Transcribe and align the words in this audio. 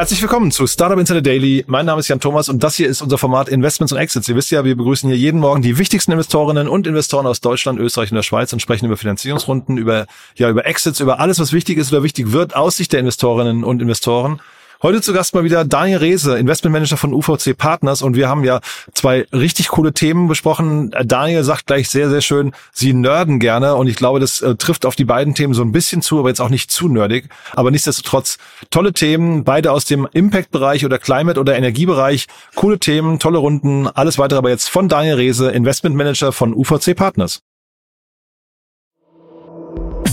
Herzlich 0.00 0.22
willkommen 0.22 0.50
zu 0.50 0.66
Startup 0.66 0.98
Insider 0.98 1.20
Daily. 1.20 1.62
Mein 1.66 1.84
Name 1.84 2.00
ist 2.00 2.08
Jan 2.08 2.20
Thomas 2.20 2.48
und 2.48 2.64
das 2.64 2.74
hier 2.74 2.88
ist 2.88 3.02
unser 3.02 3.18
Format 3.18 3.50
Investments 3.50 3.92
und 3.92 3.98
Exits. 3.98 4.26
Ihr 4.30 4.34
wisst 4.34 4.50
ja, 4.50 4.64
wir 4.64 4.74
begrüßen 4.74 5.10
hier 5.10 5.18
jeden 5.18 5.38
Morgen 5.38 5.60
die 5.60 5.76
wichtigsten 5.76 6.12
Investorinnen 6.12 6.68
und 6.68 6.86
Investoren 6.86 7.26
aus 7.26 7.42
Deutschland, 7.42 7.78
Österreich 7.78 8.10
und 8.10 8.16
der 8.16 8.22
Schweiz 8.22 8.50
und 8.54 8.60
sprechen 8.60 8.86
über 8.86 8.96
Finanzierungsrunden, 8.96 9.76
über, 9.76 10.06
ja, 10.36 10.48
über 10.48 10.64
Exits, 10.64 11.00
über 11.00 11.20
alles, 11.20 11.38
was 11.38 11.52
wichtig 11.52 11.76
ist 11.76 11.92
oder 11.92 12.02
wichtig 12.02 12.32
wird 12.32 12.56
aus 12.56 12.78
Sicht 12.78 12.94
der 12.94 13.00
Investorinnen 13.00 13.62
und 13.62 13.82
Investoren. 13.82 14.40
Heute 14.82 15.02
zu 15.02 15.12
Gast 15.12 15.34
mal 15.34 15.44
wieder 15.44 15.66
Daniel 15.66 15.98
Rehse, 15.98 16.38
Investmentmanager 16.38 16.96
von 16.96 17.12
UVC 17.12 17.54
Partners 17.54 18.00
und 18.00 18.16
wir 18.16 18.30
haben 18.30 18.44
ja 18.44 18.60
zwei 18.94 19.26
richtig 19.30 19.68
coole 19.68 19.92
Themen 19.92 20.26
besprochen. 20.26 20.90
Daniel 21.04 21.44
sagt 21.44 21.66
gleich 21.66 21.90
sehr, 21.90 22.08
sehr 22.08 22.22
schön, 22.22 22.52
sie 22.72 22.94
nerden 22.94 23.40
gerne 23.40 23.74
und 23.74 23.88
ich 23.88 23.96
glaube, 23.96 24.20
das 24.20 24.40
äh, 24.40 24.54
trifft 24.54 24.86
auf 24.86 24.96
die 24.96 25.04
beiden 25.04 25.34
Themen 25.34 25.52
so 25.52 25.60
ein 25.60 25.72
bisschen 25.72 26.00
zu, 26.00 26.18
aber 26.18 26.30
jetzt 26.30 26.40
auch 26.40 26.48
nicht 26.48 26.70
zu 26.70 26.88
nerdig. 26.88 27.28
Aber 27.52 27.70
nichtsdestotrotz 27.70 28.38
tolle 28.70 28.94
Themen, 28.94 29.44
beide 29.44 29.70
aus 29.70 29.84
dem 29.84 30.08
Impact-Bereich 30.10 30.86
oder 30.86 30.98
Climate- 30.98 31.38
oder 31.38 31.54
Energiebereich. 31.56 32.26
Coole 32.54 32.78
Themen, 32.78 33.18
tolle 33.18 33.36
Runden, 33.36 33.86
alles 33.86 34.16
weitere 34.16 34.38
aber 34.38 34.48
jetzt 34.48 34.70
von 34.70 34.88
Daniel 34.88 35.16
Rehse, 35.16 35.50
Investmentmanager 35.50 36.32
von 36.32 36.54
UVC 36.54 36.96
Partners. 36.96 37.42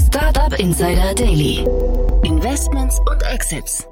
Startup 0.08 0.60
Insider 0.60 1.16
Daily. 1.16 1.66
Investments 2.26 3.00
und 3.10 3.24
Exits. 3.24 3.88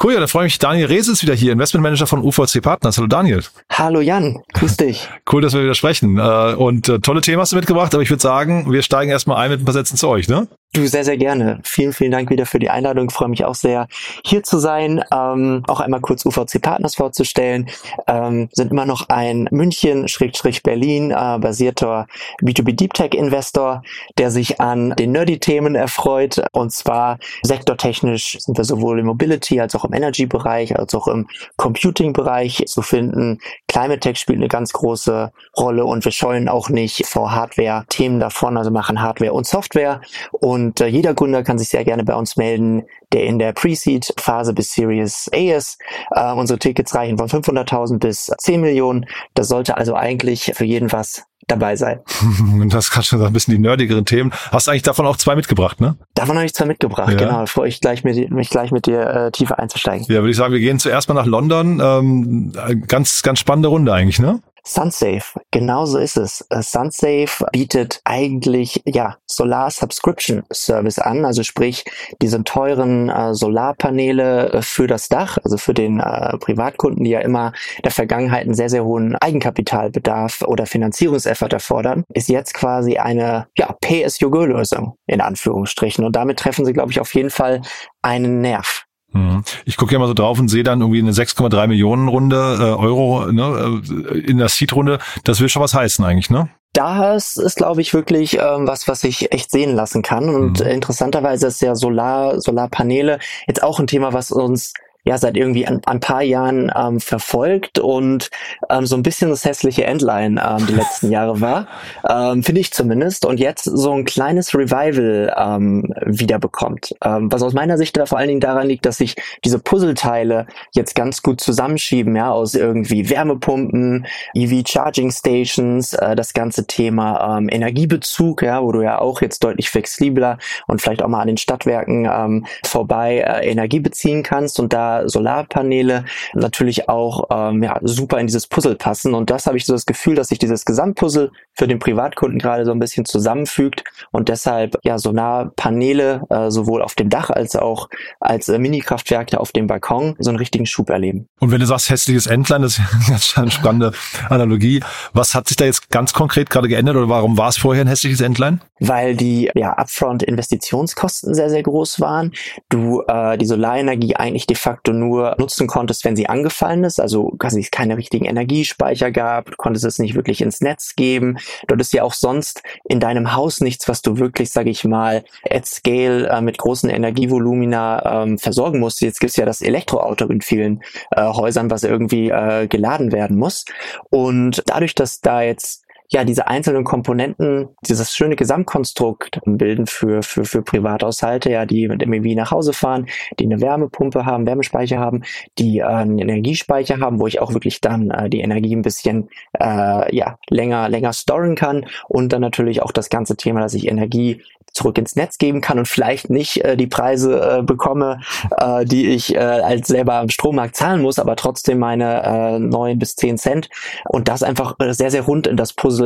Cool, 0.00 0.14
ja, 0.14 0.20
da 0.20 0.28
freue 0.28 0.46
ich 0.46 0.52
mich. 0.52 0.58
Daniel 0.60 0.86
Rees 0.86 1.08
ist 1.08 1.22
wieder 1.22 1.34
hier, 1.34 1.52
Investmentmanager 1.52 2.06
von 2.06 2.22
UVC 2.22 2.62
Partners. 2.62 2.98
Hallo 2.98 3.08
Daniel. 3.08 3.42
Hallo 3.72 4.00
Jan, 4.00 4.38
grüß 4.54 4.76
dich. 4.78 5.08
Cool, 5.30 5.42
dass 5.42 5.54
wir 5.54 5.62
wieder 5.62 5.74
sprechen. 5.74 6.18
Äh, 6.18 6.54
und 6.54 6.88
äh, 6.88 7.00
tolle 7.00 7.20
Themen 7.20 7.40
hast 7.40 7.50
du 7.50 7.56
mitgebracht, 7.56 7.92
aber 7.94 8.02
ich 8.02 8.10
würde 8.10 8.22
sagen, 8.22 8.70
wir 8.70 8.82
steigen 8.82 9.10
erstmal 9.10 9.38
ein 9.38 9.50
mit 9.50 9.60
ein 9.60 9.64
paar 9.64 9.74
Sätzen 9.74 9.96
zu 9.96 10.08
euch, 10.08 10.28
ne? 10.28 10.46
Du, 10.74 10.86
sehr, 10.86 11.02
sehr 11.02 11.16
gerne. 11.16 11.60
Vielen, 11.64 11.94
vielen 11.94 12.10
Dank 12.10 12.28
wieder 12.28 12.44
für 12.44 12.58
die 12.58 12.68
Einladung. 12.68 13.06
Ich 13.08 13.14
freue 13.14 13.28
mich 13.28 13.42
auch 13.46 13.54
sehr, 13.54 13.88
hier 14.22 14.42
zu 14.42 14.58
sein. 14.58 15.02
Ähm, 15.10 15.62
auch 15.66 15.80
einmal 15.80 16.02
kurz 16.02 16.26
UVC 16.26 16.60
Partners 16.60 16.96
vorzustellen. 16.96 17.70
Ähm, 18.06 18.50
sind 18.52 18.70
immer 18.70 18.84
noch 18.84 19.08
ein 19.08 19.48
München-Berlin 19.50 21.10
äh, 21.10 21.38
basierter 21.38 22.06
B2B 22.42 22.76
Deep 22.76 22.92
Tech 22.92 23.14
Investor, 23.14 23.82
der 24.18 24.30
sich 24.30 24.60
an 24.60 24.90
den 24.90 25.12
Nerdy-Themen 25.12 25.74
erfreut. 25.74 26.44
Und 26.52 26.70
zwar 26.70 27.18
sektortechnisch 27.42 28.36
sind 28.38 28.58
wir 28.58 28.64
sowohl 28.64 28.98
im 28.98 29.06
Mobility 29.06 29.62
als 29.62 29.74
auch 29.74 29.86
im 29.86 29.94
Energy-Bereich, 29.94 30.78
als 30.78 30.94
auch 30.94 31.08
im 31.08 31.28
Computing-Bereich 31.56 32.64
zu 32.66 32.82
finden. 32.82 33.40
Climate 33.68 34.00
Tech 34.00 34.18
spielt 34.18 34.38
eine 34.38 34.48
ganz 34.48 34.74
große 34.74 35.32
Rolle 35.56 35.86
und 35.86 36.04
wir 36.04 36.12
scheuen 36.12 36.46
auch 36.46 36.68
nicht 36.68 37.06
vor 37.06 37.34
Hardware-Themen 37.34 38.20
davon, 38.20 38.58
also 38.58 38.70
machen 38.70 39.00
Hardware 39.00 39.32
und 39.32 39.46
Software. 39.46 40.02
Und 40.32 40.57
und 40.58 40.80
äh, 40.80 40.86
jeder 40.86 41.14
Gründer 41.14 41.42
kann 41.42 41.58
sich 41.58 41.68
sehr 41.68 41.84
gerne 41.84 42.04
bei 42.04 42.14
uns 42.14 42.36
melden, 42.36 42.82
der 43.12 43.24
in 43.24 43.38
der 43.38 43.52
Pre-Seed-Phase 43.52 44.52
bis 44.52 44.72
Series 44.72 45.30
A 45.32 45.56
ist. 45.56 45.80
Äh, 46.10 46.32
unsere 46.32 46.58
Tickets 46.58 46.94
reichen 46.94 47.16
von 47.16 47.28
500.000 47.28 47.98
bis 47.98 48.30
10 48.38 48.60
Millionen. 48.60 49.06
Das 49.34 49.48
sollte 49.48 49.76
also 49.76 49.94
eigentlich 49.94 50.52
für 50.54 50.64
jeden 50.64 50.90
was 50.92 51.24
dabei 51.46 51.76
sein. 51.76 52.00
Und 52.40 52.68
das 52.74 52.90
kann 52.90 53.02
schon 53.02 53.18
so 53.18 53.24
ein 53.24 53.32
bisschen 53.32 53.54
die 53.54 53.60
nerdigeren 53.60 54.04
Themen. 54.04 54.32
Hast 54.52 54.66
du 54.66 54.72
eigentlich 54.72 54.82
davon 54.82 55.06
auch 55.06 55.16
zwei 55.16 55.34
mitgebracht, 55.34 55.80
ne? 55.80 55.96
Davon 56.14 56.36
habe 56.36 56.44
ich 56.44 56.54
zwei 56.54 56.66
mitgebracht, 56.66 57.12
ja. 57.12 57.16
genau. 57.16 57.46
Freue 57.46 57.68
ich 57.68 57.80
gleich 57.80 58.04
mit, 58.04 58.30
mich 58.30 58.50
gleich 58.50 58.70
mit 58.70 58.86
dir 58.86 59.00
äh, 59.00 59.30
tiefer 59.30 59.58
einzusteigen. 59.58 60.04
Ja, 60.08 60.16
würde 60.16 60.30
ich 60.30 60.36
sagen, 60.36 60.52
wir 60.52 60.60
gehen 60.60 60.78
zuerst 60.78 61.08
mal 61.08 61.14
nach 61.14 61.26
London. 61.26 61.80
Ähm, 61.82 62.52
ganz, 62.86 63.22
ganz 63.22 63.38
spannende 63.38 63.68
Runde 63.68 63.92
eigentlich, 63.92 64.18
ne? 64.18 64.40
SunSafe, 64.64 65.40
genauso 65.50 65.98
ist 65.98 66.16
es. 66.16 66.44
Äh, 66.50 66.62
SunSafe 66.62 67.46
bietet 67.52 68.00
eigentlich 68.04 68.82
ja 68.84 69.16
Solar 69.26 69.70
Subscription 69.70 70.42
Service 70.52 70.98
an, 70.98 71.24
also 71.24 71.42
sprich 71.42 71.84
diese 72.22 72.42
teuren 72.44 73.08
äh, 73.08 73.34
Solarpaneele 73.34 74.52
äh, 74.52 74.62
für 74.62 74.86
das 74.86 75.08
Dach, 75.08 75.38
also 75.44 75.56
für 75.56 75.74
den 75.74 76.00
äh, 76.00 76.36
Privatkunden, 76.38 77.04
die 77.04 77.10
ja 77.10 77.20
immer 77.20 77.52
der 77.84 77.92
Vergangenheit 77.92 78.44
einen 78.44 78.54
sehr 78.54 78.68
sehr 78.68 78.84
hohen 78.84 79.16
Eigenkapitalbedarf 79.16 80.42
oder 80.42 80.66
Finanzierungseffort 80.66 81.52
erfordern, 81.52 82.04
ist 82.12 82.28
jetzt 82.28 82.54
quasi 82.54 82.98
eine 82.98 83.46
ja 83.56 83.74
Pay-as-you-go-Lösung 83.80 84.94
in 85.06 85.20
Anführungsstrichen 85.20 86.04
und 86.04 86.16
damit 86.16 86.38
treffen 86.38 86.64
sie 86.64 86.72
glaube 86.72 86.90
ich 86.90 87.00
auf 87.00 87.14
jeden 87.14 87.30
Fall 87.30 87.62
einen 88.02 88.40
Nerv. 88.40 88.87
Mhm. 89.18 89.44
Ich 89.64 89.76
gucke 89.76 89.92
ja 89.92 89.98
mal 89.98 90.08
so 90.08 90.14
drauf 90.14 90.38
und 90.38 90.48
sehe 90.48 90.62
dann 90.62 90.80
irgendwie 90.80 91.00
eine 91.00 91.12
6,3 91.12 91.66
Millionen 91.66 92.08
Runde 92.08 92.36
äh, 92.36 92.80
Euro 92.80 93.26
ne, 93.30 93.80
äh, 94.10 94.18
in 94.18 94.38
der 94.38 94.48
Seed-Runde. 94.48 94.98
Das 95.24 95.40
will 95.40 95.48
schon 95.48 95.62
was 95.62 95.74
heißen 95.74 96.04
eigentlich, 96.04 96.30
ne? 96.30 96.48
Das 96.74 97.36
ist, 97.36 97.56
glaube 97.56 97.80
ich, 97.80 97.94
wirklich 97.94 98.34
ähm, 98.34 98.66
was, 98.66 98.86
was 98.86 99.00
sich 99.00 99.32
echt 99.32 99.50
sehen 99.50 99.74
lassen 99.74 100.02
kann. 100.02 100.28
Und 100.28 100.60
mhm. 100.60 100.66
interessanterweise 100.66 101.48
ist 101.48 101.60
ja 101.60 101.74
Solar, 101.74 102.40
Solarpaneele 102.40 103.18
jetzt 103.46 103.62
auch 103.62 103.80
ein 103.80 103.86
Thema, 103.86 104.12
was 104.12 104.30
uns 104.30 104.74
ja 105.08 105.16
seit 105.16 105.36
irgendwie 105.38 105.66
ein, 105.66 105.80
ein 105.86 106.00
paar 106.00 106.22
Jahren 106.22 106.70
ähm, 106.76 107.00
verfolgt 107.00 107.78
und 107.78 108.28
ähm, 108.68 108.84
so 108.84 108.94
ein 108.94 109.02
bisschen 109.02 109.30
das 109.30 109.44
hässliche 109.44 109.84
Endline 109.84 110.40
ähm, 110.46 110.66
die 110.66 110.74
letzten 110.74 111.10
Jahre 111.10 111.40
war, 111.40 111.66
ähm, 112.08 112.42
finde 112.42 112.60
ich 112.60 112.72
zumindest. 112.72 113.24
Und 113.24 113.40
jetzt 113.40 113.64
so 113.64 113.92
ein 113.92 114.04
kleines 114.04 114.54
Revival 114.54 115.34
ähm, 115.34 115.94
wieder 116.04 116.38
bekommt. 116.38 116.94
Ähm, 117.02 117.32
was 117.32 117.42
aus 117.42 117.54
meiner 117.54 117.78
Sicht 117.78 117.96
da 117.96 118.04
vor 118.04 118.18
allen 118.18 118.28
Dingen 118.28 118.40
daran 118.40 118.68
liegt, 118.68 118.84
dass 118.84 118.98
sich 118.98 119.16
diese 119.44 119.58
Puzzleteile 119.58 120.46
jetzt 120.72 120.94
ganz 120.94 121.22
gut 121.22 121.40
zusammenschieben, 121.40 122.14
ja, 122.14 122.30
aus 122.30 122.54
irgendwie 122.54 123.08
Wärmepumpen, 123.08 124.06
EV 124.34 124.62
Charging 124.68 125.10
Stations, 125.10 125.94
äh, 125.94 126.16
das 126.16 126.34
ganze 126.34 126.66
Thema 126.66 127.38
ähm, 127.38 127.48
Energiebezug, 127.50 128.42
ja, 128.42 128.62
wo 128.62 128.72
du 128.72 128.82
ja 128.82 129.00
auch 129.00 129.22
jetzt 129.22 129.42
deutlich 129.42 129.70
flexibler 129.70 130.36
und 130.66 130.82
vielleicht 130.82 131.02
auch 131.02 131.08
mal 131.08 131.22
an 131.22 131.28
den 131.28 131.38
Stadtwerken 131.38 132.06
ähm, 132.12 132.46
vorbei 132.62 133.24
äh, 133.26 133.48
Energie 133.48 133.80
beziehen 133.80 134.22
kannst 134.22 134.60
und 134.60 134.74
da 134.74 134.97
Solarpaneele 135.06 136.04
natürlich 136.34 136.88
auch 136.88 137.24
ähm, 137.30 137.62
ja, 137.62 137.78
super 137.82 138.18
in 138.18 138.26
dieses 138.26 138.46
Puzzle 138.46 138.76
passen. 138.76 139.14
Und 139.14 139.30
das 139.30 139.46
habe 139.46 139.56
ich 139.56 139.66
so 139.66 139.72
das 139.72 139.86
Gefühl, 139.86 140.14
dass 140.14 140.28
sich 140.28 140.38
dieses 140.38 140.64
Gesamtpuzzle 140.64 141.30
für 141.54 141.66
den 141.66 141.78
Privatkunden 141.78 142.38
gerade 142.38 142.64
so 142.64 142.70
ein 142.70 142.78
bisschen 142.78 143.04
zusammenfügt 143.04 143.84
und 144.12 144.28
deshalb 144.28 144.78
ja 144.84 144.98
Solarpaneele 144.98 146.22
äh, 146.30 146.50
sowohl 146.50 146.82
auf 146.82 146.94
dem 146.94 147.10
Dach 147.10 147.30
als 147.30 147.56
auch 147.56 147.88
als 148.20 148.48
äh, 148.48 148.58
Minikraftwerke 148.58 149.40
auf 149.40 149.52
dem 149.52 149.66
Balkon 149.66 150.14
so 150.18 150.30
einen 150.30 150.38
richtigen 150.38 150.66
Schub 150.66 150.90
erleben. 150.90 151.28
Und 151.40 151.50
wenn 151.50 151.60
du 151.60 151.66
sagst 151.66 151.90
hässliches 151.90 152.26
Entlein, 152.26 152.62
das 152.62 152.78
ist 152.78 153.36
ja 153.36 153.42
eine 153.42 153.50
spannende 153.50 153.92
Analogie. 154.28 154.82
Was 155.12 155.34
hat 155.34 155.48
sich 155.48 155.56
da 155.56 155.64
jetzt 155.64 155.90
ganz 155.90 156.12
konkret 156.12 156.50
gerade 156.50 156.68
geändert 156.68 156.96
oder 156.96 157.08
warum 157.08 157.36
war 157.36 157.48
es 157.48 157.56
vorher 157.56 157.84
ein 157.84 157.88
hässliches 157.88 158.20
Entlein? 158.20 158.60
Weil 158.80 159.16
die 159.16 159.50
ja 159.54 159.72
Upfront 159.72 160.22
Investitionskosten 160.22 161.34
sehr 161.34 161.50
sehr 161.50 161.62
groß 161.62 162.00
waren. 162.00 162.32
Du 162.68 163.02
äh, 163.08 163.36
die 163.36 163.46
Solarenergie 163.46 164.16
eigentlich 164.16 164.46
de 164.46 164.56
facto 164.56 164.77
du 164.84 164.92
nur 164.92 165.34
nutzen 165.38 165.66
konntest, 165.66 166.04
wenn 166.04 166.16
sie 166.16 166.28
angefallen 166.28 166.84
ist, 166.84 167.00
also 167.00 167.34
quasi 167.38 167.60
es 167.60 167.70
keine 167.70 167.96
richtigen 167.96 168.24
Energiespeicher 168.24 169.10
gab, 169.10 169.56
konntest 169.56 169.84
es 169.84 169.98
nicht 169.98 170.14
wirklich 170.14 170.40
ins 170.40 170.60
Netz 170.60 170.94
geben. 170.96 171.38
Du 171.66 171.74
hattest 171.74 171.92
ja 171.92 172.02
auch 172.02 172.12
sonst 172.12 172.62
in 172.84 173.00
deinem 173.00 173.34
Haus 173.34 173.60
nichts, 173.60 173.88
was 173.88 174.02
du 174.02 174.18
wirklich, 174.18 174.50
sage 174.50 174.70
ich 174.70 174.84
mal, 174.84 175.24
at 175.48 175.66
scale 175.66 176.28
äh, 176.28 176.40
mit 176.40 176.58
großen 176.58 176.90
Energievolumina 176.90 178.22
ähm, 178.22 178.38
versorgen 178.38 178.80
musst. 178.80 179.00
Jetzt 179.00 179.20
gibt's 179.20 179.36
ja 179.36 179.46
das 179.46 179.60
Elektroauto 179.60 180.26
in 180.26 180.40
vielen 180.40 180.82
äh, 181.10 181.22
Häusern, 181.22 181.70
was 181.70 181.84
irgendwie 181.84 182.30
äh, 182.30 182.66
geladen 182.66 183.12
werden 183.12 183.36
muss. 183.36 183.64
Und 184.10 184.62
dadurch, 184.66 184.94
dass 184.94 185.20
da 185.20 185.42
jetzt 185.42 185.84
ja, 186.10 186.24
diese 186.24 186.46
einzelnen 186.46 186.84
Komponenten, 186.84 187.68
dieses 187.86 188.14
schöne 188.14 188.36
Gesamtkonstrukt 188.36 189.40
bilden 189.44 189.86
für, 189.86 190.22
für, 190.22 190.44
für 190.44 190.62
Privathaushalte, 190.62 191.50
ja, 191.50 191.66
die 191.66 191.86
mit 191.88 192.06
MEV 192.06 192.34
nach 192.34 192.50
Hause 192.50 192.72
fahren, 192.72 193.06
die 193.38 193.44
eine 193.44 193.60
Wärmepumpe 193.60 194.24
haben, 194.24 194.46
Wärmespeicher 194.46 194.98
haben, 194.98 195.22
die 195.58 195.78
äh, 195.78 195.84
einen 195.84 196.18
Energiespeicher 196.18 197.00
haben, 197.00 197.20
wo 197.20 197.26
ich 197.26 197.40
auch 197.40 197.52
wirklich 197.52 197.80
dann 197.80 198.10
äh, 198.10 198.30
die 198.30 198.40
Energie 198.40 198.74
ein 198.74 198.82
bisschen 198.82 199.28
äh, 199.60 200.16
ja, 200.16 200.38
länger, 200.48 200.88
länger 200.88 201.12
storen 201.12 201.54
kann. 201.54 201.86
Und 202.08 202.32
dann 202.32 202.40
natürlich 202.40 202.82
auch 202.82 202.92
das 202.92 203.10
ganze 203.10 203.36
Thema, 203.36 203.60
dass 203.60 203.74
ich 203.74 203.88
Energie 203.88 204.40
zurück 204.72 204.98
ins 204.98 205.16
Netz 205.16 205.38
geben 205.38 205.60
kann 205.60 205.78
und 205.78 205.88
vielleicht 205.88 206.30
nicht 206.30 206.64
äh, 206.64 206.76
die 206.76 206.86
Preise 206.86 207.58
äh, 207.58 207.62
bekomme, 207.62 208.20
äh, 208.58 208.84
die 208.84 209.08
ich 209.08 209.34
äh, 209.34 209.38
als 209.38 209.88
selber 209.88 210.14
am 210.14 210.28
Strommarkt 210.28 210.76
zahlen 210.76 211.02
muss, 211.02 211.18
aber 211.18 211.36
trotzdem 211.36 211.78
meine 211.78 212.22
äh, 212.22 212.58
neun 212.58 212.98
bis 212.98 213.16
zehn 213.16 213.38
Cent. 213.38 213.68
Und 214.08 214.28
das 214.28 214.42
einfach 214.42 214.76
äh, 214.78 214.92
sehr, 214.92 215.10
sehr 215.10 215.22
rund 215.22 215.46
in 215.46 215.56
das 215.56 215.72
Puzzle 215.72 215.97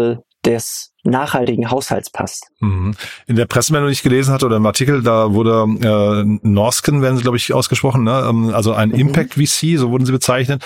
des 0.45 0.93
nachhaltigen 1.05 1.71
Haushalts 1.71 2.11
passt. 2.11 2.47
Mhm. 2.61 2.95
In 3.27 3.37
der 3.37 3.47
Pressemeldung, 3.47 3.89
die 3.89 3.95
ich 3.95 4.03
gelesen 4.03 4.33
hatte 4.33 4.47
oder 4.47 4.57
im 4.57 4.67
Artikel, 4.67 5.03
da 5.03 5.33
wurde 5.33 5.67
äh, 5.81 6.39
Norsken, 6.47 7.03
werden 7.03 7.17
sie, 7.17 7.23
glaube 7.23 7.37
ich, 7.37 7.53
ausgesprochen, 7.53 8.05
ne? 8.05 8.27
Ähm, 8.29 8.53
also 8.55 8.73
ein 8.73 8.91
mhm. 8.91 8.97
Impact 8.97 9.35
VC, 9.35 9.79
so 9.79 9.91
wurden 9.91 10.07
sie 10.07 10.13
bezeichnet. 10.13 10.65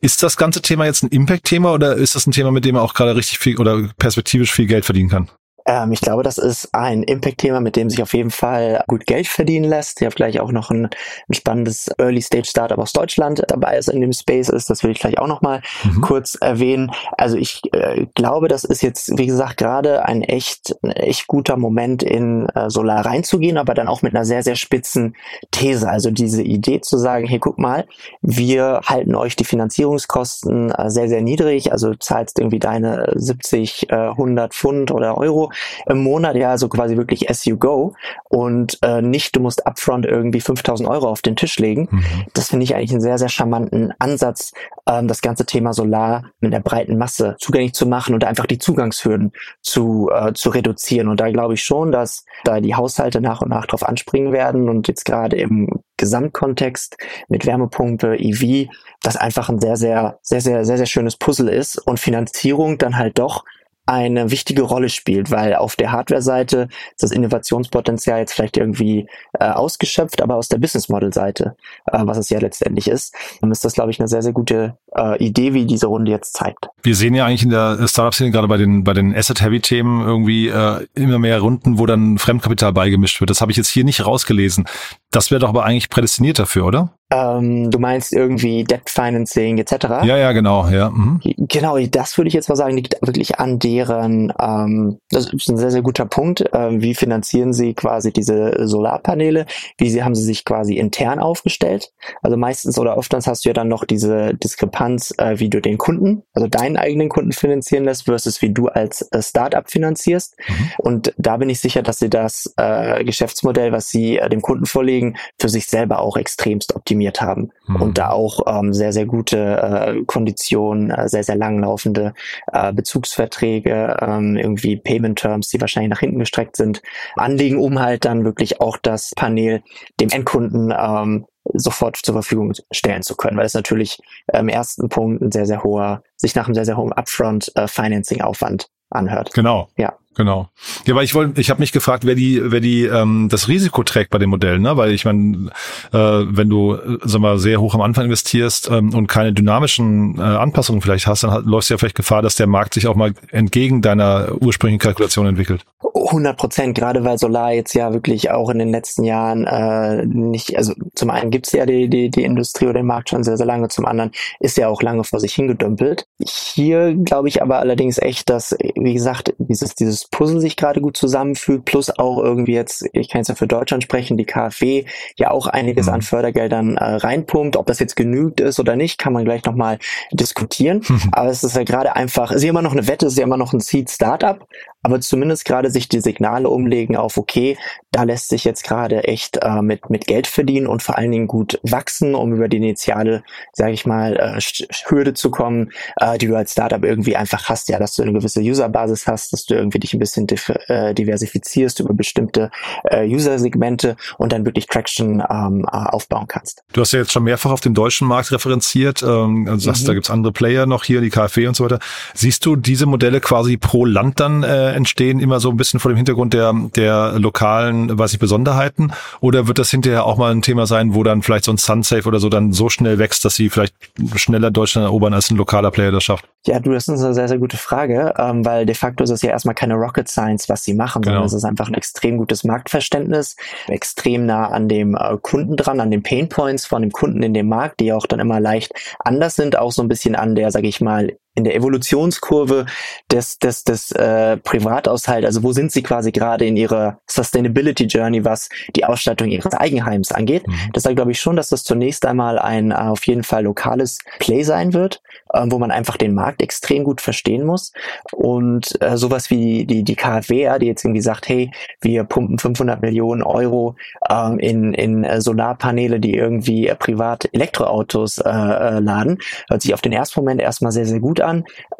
Ist 0.00 0.22
das 0.22 0.36
ganze 0.36 0.60
Thema 0.60 0.84
jetzt 0.84 1.02
ein 1.02 1.08
Impact-Thema 1.08 1.72
oder 1.72 1.94
ist 1.96 2.14
das 2.14 2.26
ein 2.26 2.32
Thema, 2.32 2.50
mit 2.50 2.64
dem 2.64 2.74
man 2.74 2.84
auch 2.84 2.94
gerade 2.94 3.16
richtig 3.16 3.38
viel 3.38 3.56
oder 3.56 3.88
perspektivisch 3.96 4.52
viel 4.52 4.66
Geld 4.66 4.84
verdienen 4.84 5.08
kann? 5.08 5.30
Ähm, 5.66 5.92
ich 5.92 6.00
glaube, 6.00 6.22
das 6.22 6.38
ist 6.38 6.74
ein 6.74 7.02
Impact-Thema, 7.02 7.60
mit 7.60 7.76
dem 7.76 7.90
sich 7.90 8.02
auf 8.02 8.14
jeden 8.14 8.30
Fall 8.30 8.84
gut 8.86 9.06
Geld 9.06 9.26
verdienen 9.26 9.68
lässt. 9.68 10.00
Ich 10.00 10.06
habe 10.06 10.14
gleich 10.14 10.40
auch 10.40 10.52
noch 10.52 10.70
ein, 10.70 10.88
ein 11.28 11.34
spannendes 11.34 11.88
Early-Stage-Startup 11.98 12.78
aus 12.78 12.92
Deutschland 12.92 13.42
dabei, 13.48 13.76
ist 13.76 13.88
in 13.88 14.00
dem 14.00 14.12
Space 14.12 14.48
ist. 14.48 14.70
Das 14.70 14.84
will 14.84 14.92
ich 14.92 15.00
gleich 15.00 15.18
auch 15.18 15.26
noch 15.26 15.42
mal 15.42 15.62
mhm. 15.84 16.00
kurz 16.00 16.36
erwähnen. 16.36 16.92
Also 17.18 17.36
ich 17.36 17.62
äh, 17.72 18.06
glaube, 18.14 18.48
das 18.48 18.64
ist 18.64 18.82
jetzt, 18.82 19.18
wie 19.18 19.26
gesagt, 19.26 19.56
gerade 19.56 20.04
ein 20.04 20.22
echt, 20.22 20.76
ein 20.82 20.90
echt 20.92 21.26
guter 21.26 21.56
Moment 21.56 22.02
in 22.02 22.48
äh, 22.50 22.70
Solar 22.70 23.04
reinzugehen, 23.04 23.58
aber 23.58 23.74
dann 23.74 23.88
auch 23.88 24.02
mit 24.02 24.14
einer 24.14 24.24
sehr, 24.24 24.42
sehr 24.42 24.56
spitzen 24.56 25.16
These. 25.50 25.88
Also 25.88 26.10
diese 26.10 26.42
Idee 26.42 26.80
zu 26.80 26.96
sagen, 26.96 27.26
hey, 27.26 27.38
guck 27.38 27.58
mal, 27.58 27.86
wir 28.22 28.80
halten 28.84 29.14
euch 29.14 29.34
die 29.34 29.44
Finanzierungskosten 29.44 30.70
äh, 30.70 30.90
sehr, 30.90 31.08
sehr 31.08 31.22
niedrig. 31.22 31.72
Also 31.72 31.94
zahlst 31.94 32.38
irgendwie 32.38 32.60
deine 32.60 33.12
70, 33.14 33.90
äh, 33.90 33.94
100 33.94 34.54
Pfund 34.54 34.90
oder 34.92 35.18
Euro 35.18 35.50
im 35.86 36.02
Monat, 36.02 36.36
ja, 36.36 36.50
also 36.50 36.68
quasi 36.68 36.96
wirklich 36.96 37.30
as 37.30 37.44
you 37.44 37.56
go 37.56 37.94
und 38.28 38.78
äh, 38.82 39.02
nicht, 39.02 39.36
du 39.36 39.40
musst 39.40 39.66
upfront 39.66 40.06
irgendwie 40.06 40.40
5000 40.40 40.88
Euro 40.88 41.08
auf 41.08 41.22
den 41.22 41.36
Tisch 41.36 41.58
legen. 41.58 41.88
Mhm. 41.90 42.04
Das 42.34 42.48
finde 42.48 42.64
ich 42.64 42.74
eigentlich 42.74 42.92
einen 42.92 43.00
sehr, 43.00 43.18
sehr 43.18 43.28
charmanten 43.28 43.92
Ansatz, 43.98 44.52
ähm, 44.88 45.08
das 45.08 45.20
ganze 45.20 45.46
Thema 45.46 45.72
Solar 45.72 46.24
mit 46.40 46.52
der 46.52 46.60
breiten 46.60 46.98
Masse 46.98 47.36
zugänglich 47.38 47.74
zu 47.74 47.86
machen 47.86 48.14
und 48.14 48.24
einfach 48.24 48.46
die 48.46 48.58
Zugangshürden 48.58 49.32
zu, 49.62 50.10
äh, 50.12 50.32
zu 50.32 50.50
reduzieren. 50.50 51.08
Und 51.08 51.20
da 51.20 51.30
glaube 51.30 51.54
ich 51.54 51.64
schon, 51.64 51.92
dass 51.92 52.24
da 52.44 52.60
die 52.60 52.74
Haushalte 52.74 53.20
nach 53.20 53.42
und 53.42 53.50
nach 53.50 53.66
drauf 53.66 53.86
anspringen 53.86 54.32
werden 54.32 54.68
und 54.68 54.88
jetzt 54.88 55.04
gerade 55.04 55.36
im 55.36 55.82
Gesamtkontext 55.96 56.96
mit 57.28 57.46
Wärmepumpe, 57.46 58.16
EV, 58.18 58.68
das 59.02 59.16
einfach 59.16 59.48
ein 59.48 59.60
sehr, 59.60 59.76
sehr, 59.76 60.18
sehr, 60.22 60.40
sehr, 60.40 60.64
sehr, 60.64 60.76
sehr 60.76 60.86
schönes 60.86 61.16
Puzzle 61.16 61.48
ist 61.48 61.78
und 61.78 62.00
Finanzierung 62.00 62.78
dann 62.78 62.96
halt 62.98 63.18
doch 63.18 63.44
eine 63.86 64.30
wichtige 64.30 64.62
Rolle 64.62 64.88
spielt, 64.88 65.30
weil 65.30 65.54
auf 65.54 65.76
der 65.76 65.92
Hardware-Seite 65.92 66.68
ist 66.90 67.02
das 67.02 67.12
Innovationspotenzial 67.12 68.18
jetzt 68.18 68.32
vielleicht 68.32 68.56
irgendwie 68.56 69.08
äh, 69.38 69.48
ausgeschöpft, 69.48 70.20
aber 70.20 70.34
aus 70.34 70.48
der 70.48 70.58
Business-Model-Seite, 70.58 71.56
äh, 71.86 71.98
was 72.02 72.18
es 72.18 72.28
ja 72.30 72.40
letztendlich 72.40 72.88
ist, 72.88 73.14
dann 73.40 73.52
ist 73.52 73.64
das, 73.64 73.74
glaube 73.74 73.92
ich, 73.92 74.00
eine 74.00 74.08
sehr, 74.08 74.22
sehr 74.22 74.32
gute 74.32 74.76
äh, 74.96 75.22
Idee, 75.24 75.54
wie 75.54 75.66
diese 75.66 75.86
Runde 75.86 76.10
jetzt 76.10 76.34
zeigt. 76.34 76.68
Wir 76.82 76.94
sehen 76.94 77.14
ja 77.14 77.26
eigentlich 77.26 77.42
in 77.42 77.50
der 77.50 77.86
Startup-Szene 77.86 78.30
gerade 78.30 78.48
bei 78.48 78.56
den 78.56 78.84
bei 78.84 78.92
den 78.92 79.14
Asset-Heavy-Themen 79.14 80.06
irgendwie 80.06 80.48
äh, 80.48 80.86
immer 80.94 81.18
mehr 81.18 81.40
Runden, 81.40 81.78
wo 81.78 81.86
dann 81.86 82.18
Fremdkapital 82.18 82.72
beigemischt 82.72 83.20
wird. 83.20 83.30
Das 83.30 83.40
habe 83.40 83.50
ich 83.50 83.56
jetzt 83.56 83.68
hier 83.68 83.84
nicht 83.84 84.04
rausgelesen. 84.04 84.66
Das 85.10 85.30
wäre 85.30 85.40
doch 85.40 85.48
aber 85.48 85.64
eigentlich 85.64 85.88
prädestiniert 85.88 86.38
dafür, 86.38 86.66
oder? 86.66 86.90
Ähm, 87.08 87.70
du 87.70 87.78
meinst 87.78 88.12
irgendwie 88.12 88.64
Debt 88.64 88.90
Financing 88.90 89.58
etc. 89.58 89.72
Ja, 90.02 90.16
ja, 90.16 90.32
genau, 90.32 90.66
ja. 90.68 90.90
Mhm. 90.90 91.20
Genau, 91.22 91.78
das 91.78 92.18
würde 92.18 92.26
ich 92.26 92.34
jetzt 92.34 92.48
mal 92.48 92.56
sagen, 92.56 92.76
liegt 92.76 92.96
wirklich 93.00 93.38
an 93.38 93.60
deren, 93.60 94.32
ähm, 94.40 94.98
das 95.10 95.32
ist 95.32 95.48
ein 95.48 95.56
sehr, 95.56 95.70
sehr 95.70 95.82
guter 95.82 96.06
Punkt. 96.06 96.44
Ähm, 96.52 96.82
wie 96.82 96.96
finanzieren 96.96 97.52
sie 97.52 97.74
quasi 97.74 98.12
diese 98.12 98.66
Solarpaneele? 98.66 99.46
Wie 99.78 99.88
sie, 99.88 100.02
haben 100.02 100.16
sie 100.16 100.24
sich 100.24 100.44
quasi 100.44 100.74
intern 100.74 101.20
aufgestellt? 101.20 101.92
Also 102.22 102.36
meistens 102.36 102.76
oder 102.76 102.96
oftmals 102.96 103.28
hast 103.28 103.44
du 103.44 103.50
ja 103.50 103.54
dann 103.54 103.68
noch 103.68 103.84
diese 103.84 104.34
Diskrepanz, 104.34 104.85
äh, 105.18 105.38
wie 105.38 105.48
du 105.48 105.60
den 105.60 105.78
Kunden, 105.78 106.22
also 106.32 106.48
deinen 106.48 106.76
eigenen 106.76 107.08
Kunden 107.08 107.32
finanzieren 107.32 107.84
lässt, 107.84 108.04
versus 108.04 108.42
wie 108.42 108.52
du 108.52 108.68
als 108.68 109.02
äh, 109.12 109.22
Startup 109.22 109.68
finanzierst. 109.68 110.36
Mhm. 110.48 110.70
Und 110.78 111.14
da 111.18 111.36
bin 111.36 111.50
ich 111.50 111.60
sicher, 111.60 111.82
dass 111.82 111.98
sie 111.98 112.10
das 112.10 112.52
äh, 112.56 113.04
Geschäftsmodell, 113.04 113.72
was 113.72 113.90
sie 113.90 114.18
äh, 114.18 114.28
dem 114.28 114.42
Kunden 114.42 114.66
vorlegen, 114.66 115.16
für 115.38 115.48
sich 115.48 115.66
selber 115.66 116.00
auch 116.00 116.16
extremst 116.16 116.74
optimiert 116.74 117.20
haben 117.20 117.50
mhm. 117.66 117.82
und 117.82 117.98
da 117.98 118.10
auch 118.10 118.40
ähm, 118.46 118.72
sehr, 118.72 118.92
sehr 118.92 119.06
gute 119.06 119.38
äh, 119.38 120.04
Konditionen, 120.04 120.90
äh, 120.90 121.08
sehr, 121.08 121.24
sehr 121.24 121.36
langlaufende 121.36 122.14
äh, 122.52 122.72
Bezugsverträge, 122.72 123.96
ähm, 124.00 124.36
irgendwie 124.36 124.76
Payment 124.76 125.18
Terms, 125.18 125.48
die 125.48 125.60
wahrscheinlich 125.60 125.90
nach 125.90 126.00
hinten 126.00 126.18
gestreckt 126.18 126.56
sind, 126.56 126.82
anlegen, 127.16 127.58
um 127.58 127.80
halt 127.80 128.04
dann 128.04 128.24
wirklich 128.24 128.60
auch 128.60 128.76
das 128.76 129.12
Panel 129.16 129.62
dem 130.00 130.10
Endkunden 130.10 130.72
ähm, 130.78 131.26
sofort 131.54 131.96
zur 131.96 132.14
Verfügung 132.14 132.52
stellen 132.70 133.02
zu 133.02 133.16
können, 133.16 133.36
weil 133.36 133.46
es 133.46 133.54
natürlich 133.54 133.98
im 134.32 134.48
ersten 134.48 134.88
Punkt 134.88 135.22
ein 135.22 135.32
sehr, 135.32 135.46
sehr 135.46 135.62
hoher, 135.62 136.02
sich 136.16 136.34
nach 136.34 136.46
einem 136.46 136.54
sehr, 136.54 136.64
sehr 136.64 136.76
hohen 136.76 136.92
Upfront 136.92 137.52
äh, 137.56 137.68
Financing 137.68 138.20
Aufwand 138.20 138.68
anhört. 138.90 139.32
Genau. 139.34 139.68
Ja. 139.76 139.96
Genau. 140.16 140.48
Ja, 140.86 140.94
weil 140.94 141.04
ich 141.04 141.14
wollte, 141.14 141.38
ich 141.38 141.50
habe 141.50 141.60
mich 141.60 141.72
gefragt, 141.72 142.06
wer 142.06 142.14
die, 142.14 142.40
wer 142.42 142.60
die 142.60 142.84
ähm, 142.84 143.28
das 143.30 143.48
Risiko 143.48 143.82
trägt 143.82 144.10
bei 144.10 144.16
den 144.16 144.30
Modellen, 144.30 144.62
ne? 144.62 144.76
Weil 144.78 144.92
ich 144.92 145.04
meine, 145.04 145.50
äh, 145.92 145.98
wenn 145.98 146.48
du, 146.48 146.74
äh, 146.74 146.98
sag 147.04 147.20
mal, 147.20 147.38
sehr 147.38 147.60
hoch 147.60 147.74
am 147.74 147.82
Anfang 147.82 148.06
investierst 148.06 148.70
ähm, 148.70 148.94
und 148.94 149.08
keine 149.08 149.34
dynamischen 149.34 150.18
äh, 150.18 150.22
Anpassungen 150.22 150.80
vielleicht 150.80 151.06
hast, 151.06 151.22
dann 151.22 151.44
läufst 151.44 151.68
du 151.68 151.74
ja 151.74 151.78
vielleicht 151.78 151.96
Gefahr, 151.96 152.22
dass 152.22 152.34
der 152.34 152.46
Markt 152.46 152.72
sich 152.72 152.86
auch 152.86 152.94
mal 152.94 153.12
entgegen 153.30 153.82
deiner 153.82 154.28
ursprünglichen 154.40 154.80
Kalkulation 154.80 155.26
entwickelt. 155.26 155.66
100 156.06 156.36
Prozent, 156.36 156.74
gerade 156.74 157.04
weil 157.04 157.18
Solar 157.18 157.52
jetzt 157.52 157.74
ja 157.74 157.92
wirklich 157.92 158.30
auch 158.30 158.50
in 158.50 158.58
den 158.58 158.70
letzten 158.70 159.04
Jahren 159.04 159.44
äh, 159.44 160.06
nicht, 160.06 160.56
also 160.56 160.72
zum 160.94 161.10
einen 161.10 161.30
gibt's 161.30 161.52
ja 161.52 161.66
die, 161.66 161.88
die, 161.88 162.10
die 162.10 162.24
Industrie 162.24 162.66
oder 162.66 162.80
den 162.80 162.86
Markt 162.86 163.10
schon 163.10 163.24
sehr, 163.24 163.36
sehr 163.36 163.46
lange, 163.46 163.68
zum 163.68 163.86
anderen 163.86 164.12
ist 164.40 164.56
ja 164.56 164.68
auch 164.68 164.82
lange 164.82 165.04
vor 165.04 165.20
sich 165.20 165.34
hingedümpelt. 165.34 166.06
Hier 166.18 166.94
glaube 166.94 167.28
ich 167.28 167.42
aber 167.42 167.58
allerdings 167.58 167.98
echt, 167.98 168.30
dass, 168.30 168.56
wie 168.76 168.94
gesagt, 168.94 169.34
dieses, 169.38 169.74
dieses 169.74 170.05
Puzzle 170.10 170.40
sich 170.40 170.56
gerade 170.56 170.80
gut 170.80 170.96
zusammenfügt, 170.96 171.64
plus 171.64 171.90
auch 171.90 172.18
irgendwie 172.18 172.54
jetzt, 172.54 172.84
ich 172.92 173.08
kann 173.08 173.20
jetzt 173.20 173.28
ja 173.28 173.34
für 173.34 173.46
Deutschland 173.46 173.82
sprechen, 173.82 174.16
die 174.16 174.24
KfW 174.24 174.84
ja 175.16 175.30
auch 175.30 175.46
einiges 175.46 175.86
mhm. 175.86 175.94
an 175.94 176.02
Fördergeldern 176.02 176.76
äh, 176.76 176.84
reinpumpt. 176.84 177.56
Ob 177.56 177.66
das 177.66 177.78
jetzt 177.78 177.96
genügt 177.96 178.40
ist 178.40 178.60
oder 178.60 178.76
nicht, 178.76 178.98
kann 178.98 179.12
man 179.12 179.24
gleich 179.24 179.44
nochmal 179.44 179.78
diskutieren. 180.12 180.82
Mhm. 180.88 181.08
Aber 181.12 181.28
es 181.28 181.44
ist 181.44 181.56
ja 181.56 181.64
gerade 181.64 181.96
einfach, 181.96 182.30
es 182.30 182.38
ist 182.38 182.44
ja 182.44 182.50
immer 182.50 182.62
noch 182.62 182.72
eine 182.72 182.86
Wette, 182.88 183.06
es 183.06 183.12
ist 183.12 183.18
ja 183.18 183.24
immer 183.24 183.36
noch 183.36 183.52
ein 183.52 183.60
Seed-Startup, 183.60 184.46
aber 184.86 185.00
zumindest 185.00 185.44
gerade 185.44 185.68
sich 185.68 185.88
die 185.88 185.98
Signale 185.98 186.48
umlegen 186.48 186.94
auf, 186.94 187.16
okay, 187.16 187.58
da 187.90 188.04
lässt 188.04 188.28
sich 188.28 188.44
jetzt 188.44 188.62
gerade 188.62 189.02
echt 189.02 189.36
äh, 189.42 189.60
mit, 189.60 189.90
mit 189.90 190.06
Geld 190.06 190.28
verdienen 190.28 190.68
und 190.68 190.80
vor 190.80 190.96
allen 190.96 191.10
Dingen 191.10 191.26
gut 191.26 191.58
wachsen, 191.64 192.14
um 192.14 192.32
über 192.32 192.46
die 192.46 192.58
initiale, 192.58 193.24
sage 193.52 193.72
ich 193.72 193.84
mal, 193.84 194.16
äh, 194.16 194.40
Hürde 194.86 195.12
zu 195.12 195.32
kommen, 195.32 195.72
äh, 195.96 196.18
die 196.18 196.28
du 196.28 196.36
als 196.36 196.52
Startup 196.52 196.84
irgendwie 196.84 197.16
einfach 197.16 197.48
hast, 197.48 197.68
ja, 197.68 197.80
dass 197.80 197.94
du 197.94 198.02
eine 198.02 198.12
gewisse 198.12 198.40
Userbasis 198.40 199.08
hast, 199.08 199.32
dass 199.32 199.44
du 199.46 199.56
irgendwie 199.56 199.80
dich 199.80 199.92
ein 199.92 199.98
bisschen 199.98 200.28
äh, 200.68 200.94
diversifizierst 200.94 201.80
über 201.80 201.92
bestimmte 201.92 202.52
äh, 202.84 203.08
User-Segmente 203.08 203.96
und 204.18 204.32
dann 204.32 204.46
wirklich 204.46 204.68
Traction 204.68 205.20
ähm, 205.28 205.66
äh, 205.66 205.76
aufbauen 205.76 206.26
kannst. 206.28 206.62
Du 206.72 206.80
hast 206.80 206.92
ja 206.92 207.00
jetzt 207.00 207.10
schon 207.10 207.24
mehrfach 207.24 207.50
auf 207.50 207.60
den 207.60 207.74
deutschen 207.74 208.06
Markt 208.06 208.30
referenziert, 208.30 209.02
ähm, 209.02 209.48
also 209.48 209.64
sagst, 209.64 209.82
mhm. 209.82 209.86
da 209.88 209.94
gibt's 209.94 210.10
andere 210.10 210.32
Player 210.32 210.66
noch 210.66 210.84
hier, 210.84 211.00
die 211.00 211.10
KfW 211.10 211.48
und 211.48 211.56
so 211.56 211.64
weiter. 211.64 211.80
Siehst 212.14 212.46
du 212.46 212.54
diese 212.54 212.86
Modelle 212.86 213.20
quasi 213.20 213.56
pro 213.56 213.84
Land 213.84 214.20
dann 214.20 214.44
äh, 214.44 214.75
entstehen, 214.76 215.18
immer 215.18 215.40
so 215.40 215.50
ein 215.50 215.56
bisschen 215.56 215.80
vor 215.80 215.90
dem 215.90 215.96
Hintergrund 215.96 216.34
der, 216.34 216.54
der 216.76 217.18
lokalen, 217.18 217.98
weiß 217.98 218.12
ich, 218.12 218.18
Besonderheiten? 218.18 218.92
Oder 219.20 219.48
wird 219.48 219.58
das 219.58 219.70
hinterher 219.70 220.04
auch 220.04 220.16
mal 220.16 220.30
ein 220.30 220.42
Thema 220.42 220.66
sein, 220.66 220.94
wo 220.94 221.02
dann 221.02 221.22
vielleicht 221.22 221.44
so 221.44 221.52
ein 221.52 221.56
Sunsafe 221.56 222.06
oder 222.06 222.20
so 222.20 222.28
dann 222.28 222.52
so 222.52 222.68
schnell 222.68 222.98
wächst, 222.98 223.24
dass 223.24 223.34
sie 223.34 223.50
vielleicht 223.50 223.74
schneller 224.14 224.50
Deutschland 224.50 224.84
erobern, 224.84 225.14
als 225.14 225.30
ein 225.30 225.36
lokaler 225.36 225.70
Player 225.70 225.90
das 225.90 226.04
schafft? 226.04 226.28
Ja, 226.46 226.60
du, 226.60 226.72
das 226.72 226.86
ist 226.86 227.02
eine 227.02 227.14
sehr, 227.14 227.28
sehr 227.28 227.38
gute 227.38 227.56
Frage, 227.56 228.14
ähm, 228.18 228.44
weil 228.44 228.66
de 228.66 228.74
facto 228.74 229.02
ist 229.02 229.10
es 229.10 229.22
ja 229.22 229.30
erstmal 229.30 229.54
keine 229.54 229.74
Rocket 229.74 230.08
Science, 230.08 230.48
was 230.48 230.62
sie 230.62 230.74
machen, 230.74 231.02
genau. 231.02 231.14
sondern 231.14 231.26
es 231.26 231.32
ist 231.32 231.44
einfach 231.44 231.68
ein 231.68 231.74
extrem 231.74 232.18
gutes 232.18 232.44
Marktverständnis, 232.44 233.36
extrem 233.66 234.26
nah 234.26 234.48
an 234.48 234.68
dem 234.68 234.94
äh, 234.94 235.16
Kunden 235.20 235.56
dran, 235.56 235.80
an 235.80 235.90
den 235.90 236.02
Pain 236.02 236.28
Points 236.28 236.66
von 236.66 236.82
dem 236.82 236.92
Kunden 236.92 237.22
in 237.22 237.34
dem 237.34 237.48
Markt, 237.48 237.80
die 237.80 237.92
auch 237.92 238.06
dann 238.06 238.20
immer 238.20 238.38
leicht 238.38 238.72
anders 239.00 239.34
sind, 239.34 239.58
auch 239.58 239.72
so 239.72 239.82
ein 239.82 239.88
bisschen 239.88 240.14
an 240.14 240.34
der, 240.34 240.50
sage 240.50 240.68
ich 240.68 240.80
mal, 240.80 241.16
in 241.36 241.44
der 241.44 241.54
Evolutionskurve 241.54 242.66
des, 243.12 243.38
des, 243.38 243.62
des 243.62 243.92
äh, 243.92 244.38
Privataushalt, 244.38 245.24
also 245.24 245.42
wo 245.42 245.52
sind 245.52 245.70
sie 245.70 245.82
quasi 245.82 246.10
gerade 246.10 246.46
in 246.46 246.56
ihrer 246.56 246.98
Sustainability 247.06 247.84
Journey, 247.84 248.24
was 248.24 248.48
die 248.74 248.84
Ausstattung 248.84 249.28
ihres 249.28 249.52
Eigenheims 249.52 250.12
angeht. 250.12 250.48
Mhm. 250.48 250.72
Deshalb 250.74 250.96
glaube 250.96 251.12
ich 251.12 251.20
schon, 251.20 251.36
dass 251.36 251.50
das 251.50 251.62
zunächst 251.62 252.04
einmal 252.06 252.38
ein 252.38 252.70
äh, 252.70 252.74
auf 252.74 253.06
jeden 253.06 253.22
Fall 253.22 253.44
lokales 253.44 253.98
Play 254.18 254.42
sein 254.42 254.72
wird, 254.72 255.02
äh, 255.32 255.44
wo 255.46 255.58
man 255.58 255.70
einfach 255.70 255.98
den 255.98 256.14
Markt 256.14 256.42
extrem 256.42 256.84
gut 256.84 257.00
verstehen 257.02 257.44
muss. 257.44 257.72
Und 258.12 258.80
äh, 258.80 258.96
sowas 258.96 259.30
wie 259.30 259.66
die, 259.66 259.84
die 259.84 259.94
KfW, 259.94 260.58
die 260.58 260.66
jetzt 260.66 260.84
irgendwie 260.84 261.02
sagt, 261.02 261.28
hey, 261.28 261.50
wir 261.82 262.04
pumpen 262.04 262.38
500 262.38 262.80
Millionen 262.80 263.22
Euro 263.22 263.76
ähm, 264.08 264.38
in, 264.38 264.72
in 264.72 265.04
äh, 265.04 265.20
Solarpaneele, 265.20 266.00
die 266.00 266.14
irgendwie 266.14 266.68
äh, 266.68 266.74
privat 266.74 267.28
Elektroautos 267.32 268.18
äh, 268.18 268.30
äh, 268.30 268.80
laden, 268.80 269.18
hört 269.48 269.60
sich 269.62 269.74
auf 269.74 269.82
den 269.82 269.92
ersten 269.92 270.20
Moment 270.20 270.40
erstmal 270.40 270.72
sehr, 270.72 270.86
sehr 270.86 271.00
gut 271.00 271.20
an. 271.20 271.25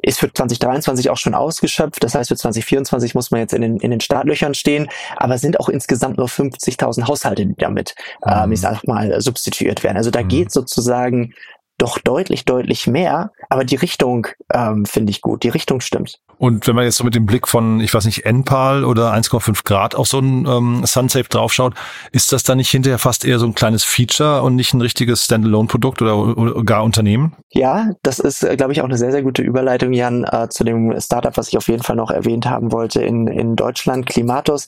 Ist 0.03 0.21
für 0.21 0.33
2023 0.33 1.11
auch 1.11 1.17
schon 1.17 1.35
ausgeschöpft. 1.35 2.03
Das 2.03 2.15
heißt, 2.15 2.29
für 2.29 2.37
2024 2.37 3.15
muss 3.15 3.31
man 3.31 3.41
jetzt 3.41 3.55
in 3.55 3.62
den, 3.62 3.79
in 3.79 3.91
den 3.91 4.00
Startlöchern 4.00 4.55
stehen. 4.55 4.88
Aber 5.17 5.38
sind 5.38 5.59
auch 5.61 5.69
insgesamt 5.69 6.19
nur 6.19 6.29
50.000 6.29 7.07
Haushalte, 7.07 7.47
die 7.47 7.55
damit, 7.57 7.95
mhm. 8.25 8.33
ähm, 8.33 8.53
ich 8.53 8.61
sag 8.61 8.87
mal, 8.87 9.21
substituiert 9.21 9.83
werden. 9.83 9.97
Also 9.97 10.11
da 10.11 10.23
mhm. 10.23 10.29
geht 10.29 10.53
sozusagen 10.53 11.35
doch 11.78 11.99
deutlich, 11.99 12.45
deutlich 12.45 12.87
mehr. 12.87 13.33
Aber 13.49 13.64
die 13.64 13.76
Richtung 13.76 14.26
ähm, 14.52 14.87
finde 14.87 15.11
ich 15.11 15.21
gut. 15.21 15.42
Die 15.42 15.49
Richtung 15.49 15.80
stimmt. 15.80 16.21
Und 16.38 16.66
wenn 16.66 16.75
man 16.75 16.85
jetzt 16.85 16.97
so 16.97 17.04
mit 17.04 17.14
dem 17.14 17.25
Blick 17.25 17.49
von, 17.49 17.80
ich 17.80 17.95
weiß 17.95 18.04
nicht, 18.04 18.26
NPAL 18.26 18.85
oder 18.85 19.14
1,5 19.14 19.64
Grad 19.64 19.95
auf 19.95 20.06
so 20.06 20.18
ein 20.18 20.47
ähm, 20.47 20.85
SunSafe 20.85 21.28
draufschaut, 21.28 21.75
ist 22.12 22.30
das 22.33 22.42
dann 22.42 22.59
nicht 22.59 22.71
hinterher 22.71 22.99
fast 22.99 23.25
eher 23.25 23.38
so 23.38 23.47
ein 23.47 23.54
kleines 23.54 23.85
Feature 23.85 24.42
und 24.42 24.54
nicht 24.54 24.75
ein 24.75 24.83
richtiges 24.83 25.25
Standalone-Produkt 25.25 26.02
oder, 26.02 26.37
oder, 26.37 26.62
gar 26.62 26.85
Unternehmen? 26.85 27.35
Ja, 27.52 27.92
das 28.02 28.18
ist, 28.18 28.42
äh, 28.42 28.56
glaube 28.56 28.73
ich, 28.73 28.83
auch 28.83 28.87
eine 28.87 28.99
sehr, 28.99 29.12
sehr 29.12 29.23
gute 29.23 29.42
Überleitung, 29.42 29.95
Jan, 29.95 30.25
äh, 30.25 30.49
zu 30.50 30.62
dem 30.64 31.00
Startup, 31.00 31.35
was 31.37 31.49
ich 31.49 31.56
auf 31.56 31.68
jeden 31.68 31.83
Fall 31.83 31.97
noch 31.97 32.11
erwähnt 32.11 32.45
haben 32.45 32.71
wollte 32.71 33.02
in, 33.02 33.28
in 33.28 33.56
Deutschland, 33.56 34.04
Klimatos 34.06 34.66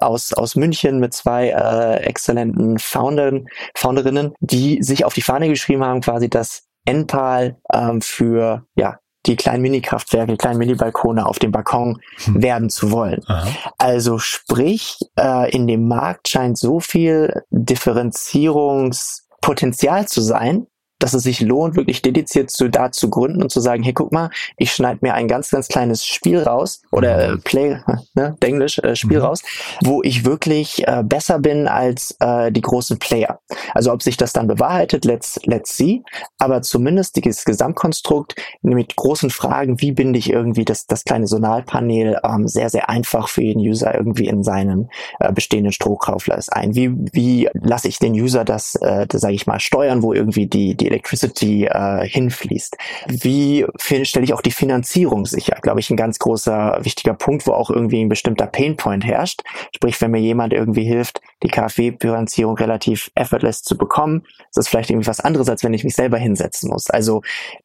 aus, 0.00 0.34
aus 0.34 0.54
München 0.54 1.00
mit 1.00 1.14
zwei 1.14 1.48
äh, 1.48 2.02
exzellenten 2.04 2.78
Foundern, 2.78 3.46
Founderinnen, 3.74 4.34
die 4.40 4.82
sich 4.82 5.06
auf 5.06 5.14
die 5.14 5.22
Fahne 5.22 5.48
geschrieben 5.48 5.82
haben, 5.82 6.02
quasi 6.02 6.28
das 6.28 6.45
NPAL 6.86 7.58
ähm, 7.72 8.00
für 8.00 8.64
ja, 8.74 8.98
die 9.26 9.36
kleinen 9.36 9.62
Mini-Kraftwerke, 9.62 10.36
kleinen 10.36 10.58
Mini-Balkone 10.58 11.24
auf 11.26 11.38
dem 11.38 11.52
Balkon 11.52 12.00
hm. 12.24 12.42
werden 12.42 12.68
zu 12.70 12.90
wollen. 12.92 13.22
Aha. 13.26 13.46
Also 13.78 14.18
sprich, 14.18 14.98
äh, 15.18 15.50
in 15.50 15.66
dem 15.66 15.88
Markt 15.88 16.28
scheint 16.28 16.58
so 16.58 16.80
viel 16.80 17.42
Differenzierungspotenzial 17.50 20.06
zu 20.08 20.20
sein, 20.20 20.66
dass 20.98 21.14
es 21.14 21.22
sich 21.22 21.40
lohnt, 21.40 21.76
wirklich 21.76 22.02
dediziert 22.02 22.50
zu, 22.50 22.68
da 22.68 22.90
zu 22.90 23.10
gründen 23.10 23.42
und 23.42 23.50
zu 23.50 23.60
sagen, 23.60 23.82
hey, 23.82 23.92
guck 23.92 24.12
mal, 24.12 24.30
ich 24.56 24.72
schneide 24.72 25.00
mir 25.02 25.14
ein 25.14 25.28
ganz, 25.28 25.50
ganz 25.50 25.68
kleines 25.68 26.06
Spiel 26.06 26.42
raus 26.42 26.82
oder 26.90 27.28
mhm. 27.28 27.34
äh, 27.34 27.38
Play, 27.38 27.80
ne, 28.14 28.36
Englisch, 28.40 28.78
äh, 28.78 28.96
Spiel 28.96 29.18
mhm. 29.18 29.24
raus, 29.24 29.42
wo 29.82 30.02
ich 30.02 30.24
wirklich 30.24 30.86
äh, 30.86 31.02
besser 31.04 31.38
bin 31.38 31.68
als 31.68 32.16
äh, 32.20 32.50
die 32.50 32.62
großen 32.62 32.98
Player. 32.98 33.40
Also 33.74 33.92
ob 33.92 34.02
sich 34.02 34.16
das 34.16 34.32
dann 34.32 34.46
bewahrheitet, 34.46 35.04
let's, 35.04 35.38
let's 35.44 35.76
see, 35.76 36.02
aber 36.38 36.62
zumindest 36.62 37.16
dieses 37.16 37.44
Gesamtkonstrukt 37.44 38.34
mit 38.62 38.96
großen 38.96 39.30
Fragen, 39.30 39.80
wie 39.80 39.92
binde 39.92 40.18
ich 40.18 40.30
irgendwie 40.30 40.64
das, 40.64 40.86
das 40.86 41.04
kleine 41.04 41.26
Sonalpanel 41.26 42.20
ähm, 42.24 42.48
sehr, 42.48 42.70
sehr 42.70 42.88
einfach 42.88 43.28
für 43.28 43.42
jeden 43.42 43.60
User 43.60 43.94
irgendwie 43.94 44.26
in 44.26 44.42
seinen 44.42 44.88
äh, 45.20 45.32
bestehenden 45.32 45.72
Strohkaufleist 45.72 46.52
ein. 46.52 46.74
Wie, 46.74 46.90
wie 47.12 47.48
lasse 47.52 47.88
ich 47.88 47.98
den 47.98 48.14
User 48.14 48.44
das, 48.44 48.76
äh, 48.76 49.06
das 49.06 49.20
sage 49.20 49.34
ich 49.34 49.46
mal, 49.46 49.60
steuern, 49.60 50.02
wo 50.02 50.12
irgendwie 50.12 50.46
die, 50.46 50.74
die 50.74 50.85
Electricity 50.86 51.66
äh, 51.66 52.06
hinfließt. 52.06 52.76
Wie 53.08 53.66
stelle 53.78 54.24
ich 54.24 54.34
auch 54.34 54.40
die 54.40 54.50
Finanzierung 54.50 55.26
sicher? 55.26 55.58
Glaube 55.62 55.80
ich, 55.80 55.90
ein 55.90 55.96
ganz 55.96 56.18
großer, 56.18 56.78
wichtiger 56.82 57.14
Punkt, 57.14 57.46
wo 57.46 57.52
auch 57.52 57.70
irgendwie 57.70 58.00
ein 58.00 58.08
bestimmter 58.08 58.46
Painpoint 58.46 59.04
herrscht. 59.04 59.42
Sprich, 59.74 60.00
wenn 60.00 60.10
mir 60.10 60.20
jemand 60.20 60.52
irgendwie 60.52 60.84
hilft, 60.84 61.20
die 61.42 61.48
KfW-Finanzierung 61.48 62.56
relativ 62.56 63.10
effortless 63.14 63.62
zu 63.62 63.76
bekommen, 63.76 64.22
ist 64.38 64.56
das 64.56 64.68
vielleicht 64.68 64.90
irgendwie 64.90 65.06
was 65.06 65.20
anderes, 65.20 65.48
als 65.48 65.64
wenn 65.64 65.74
ich 65.74 65.84
mich 65.84 65.94
selber 65.94 66.18
hinsetzen 66.18 66.70
muss. 66.70 66.90
Also 66.90 67.22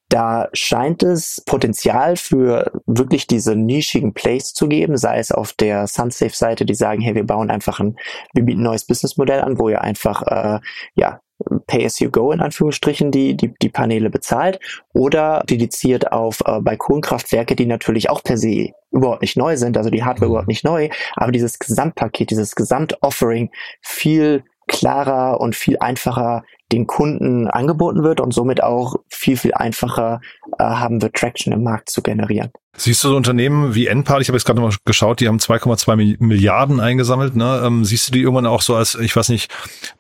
da 0.10 0.50
scheint 0.52 1.04
es 1.04 1.42
Potenzial 1.46 2.18
für 2.18 2.72
wirklich 2.86 3.28
diese 3.28 3.56
nischigen 3.56 4.14
Plays 4.14 4.54
zu 4.54 4.68
geben, 4.68 4.98
sei 4.98 5.20
es 5.20 5.32
auf 5.32 5.54
der 5.54 5.88
Sunsafe-Seite, 5.88 6.66
die 6.66 6.76
sagen, 6.76 7.02
hey, 7.02 7.16
wir 7.16 7.26
bauen 7.26 7.50
einfach 7.50 7.80
ein, 7.80 7.96
wir 8.34 8.44
bieten 8.44 8.60
ein 8.60 8.64
neues 8.64 8.86
Businessmodell 8.86 9.42
an, 9.42 9.58
wo 9.58 9.70
ihr 9.70 9.82
einfach 9.82 10.24
äh, 10.24 10.60
ja 10.96 11.22
Pay-as-you-go 11.68 12.32
in 12.32 12.42
Anführungsstrichen 12.42 13.12
die, 13.12 13.36
die, 13.36 13.54
die 13.62 13.70
Paneele 13.70 14.10
bezahlt 14.10 14.60
oder 14.94 15.44
dediziert 15.50 16.12
auf 16.12 16.42
äh, 16.46 16.60
Balkonkraftwerke, 16.62 17.56
die 17.56 17.66
natürlich 17.66 18.10
auch 18.10 18.24
per 18.24 18.38
se 18.38 18.70
überhaupt 18.92 19.22
nicht 19.22 19.38
neu 19.38 19.58
sind, 19.58 19.78
also 19.78 19.90
die 19.90 20.04
Hardware 20.04 20.28
mhm. 20.28 20.32
überhaupt 20.32 20.48
nicht 20.48 20.66
neu, 20.66 20.90
aber 21.16 21.32
dieses 21.32 21.60
Gesamtpaket, 21.60 22.32
dieses 22.32 22.56
Gesamtoffering 22.56 23.50
viel 23.82 24.44
klarer 24.68 25.42
und 25.42 25.56
viel 25.56 25.78
einfacher 25.80 26.44
den 26.72 26.88
Kunden 26.88 27.48
angeboten 27.48 28.04
wird 28.04 28.22
und 28.22 28.34
somit 28.34 28.64
auch 28.64 28.96
viel, 29.10 29.38
viel 29.38 29.54
einfacher 29.54 30.22
äh, 30.58 30.64
haben 30.64 31.02
wird, 31.02 31.16
Traction 31.16 31.54
im 31.54 31.64
Markt 31.64 31.90
zu 31.90 32.02
generieren. 32.02 32.52
Siehst 32.78 33.04
du 33.04 33.10
so 33.10 33.18
Unternehmen 33.18 33.76
wie 33.76 33.88
Enpal, 33.88 34.22
ich 34.22 34.30
habe 34.30 34.38
jetzt 34.38 34.46
gerade 34.46 34.62
mal 34.62 34.74
geschaut, 34.86 35.20
die 35.20 35.28
haben 35.28 35.38
2,2 35.38 36.18
Milliarden 36.20 36.80
eingesammelt, 36.80 37.36
ne? 37.36 37.62
Ähm, 37.66 37.84
siehst 37.84 38.08
du 38.08 38.14
die 38.14 38.22
irgendwann 38.22 38.46
auch 38.46 38.62
so 38.62 38.76
als, 38.76 38.96
ich 38.96 39.14
weiß 39.14 39.28
nicht, 39.28 39.52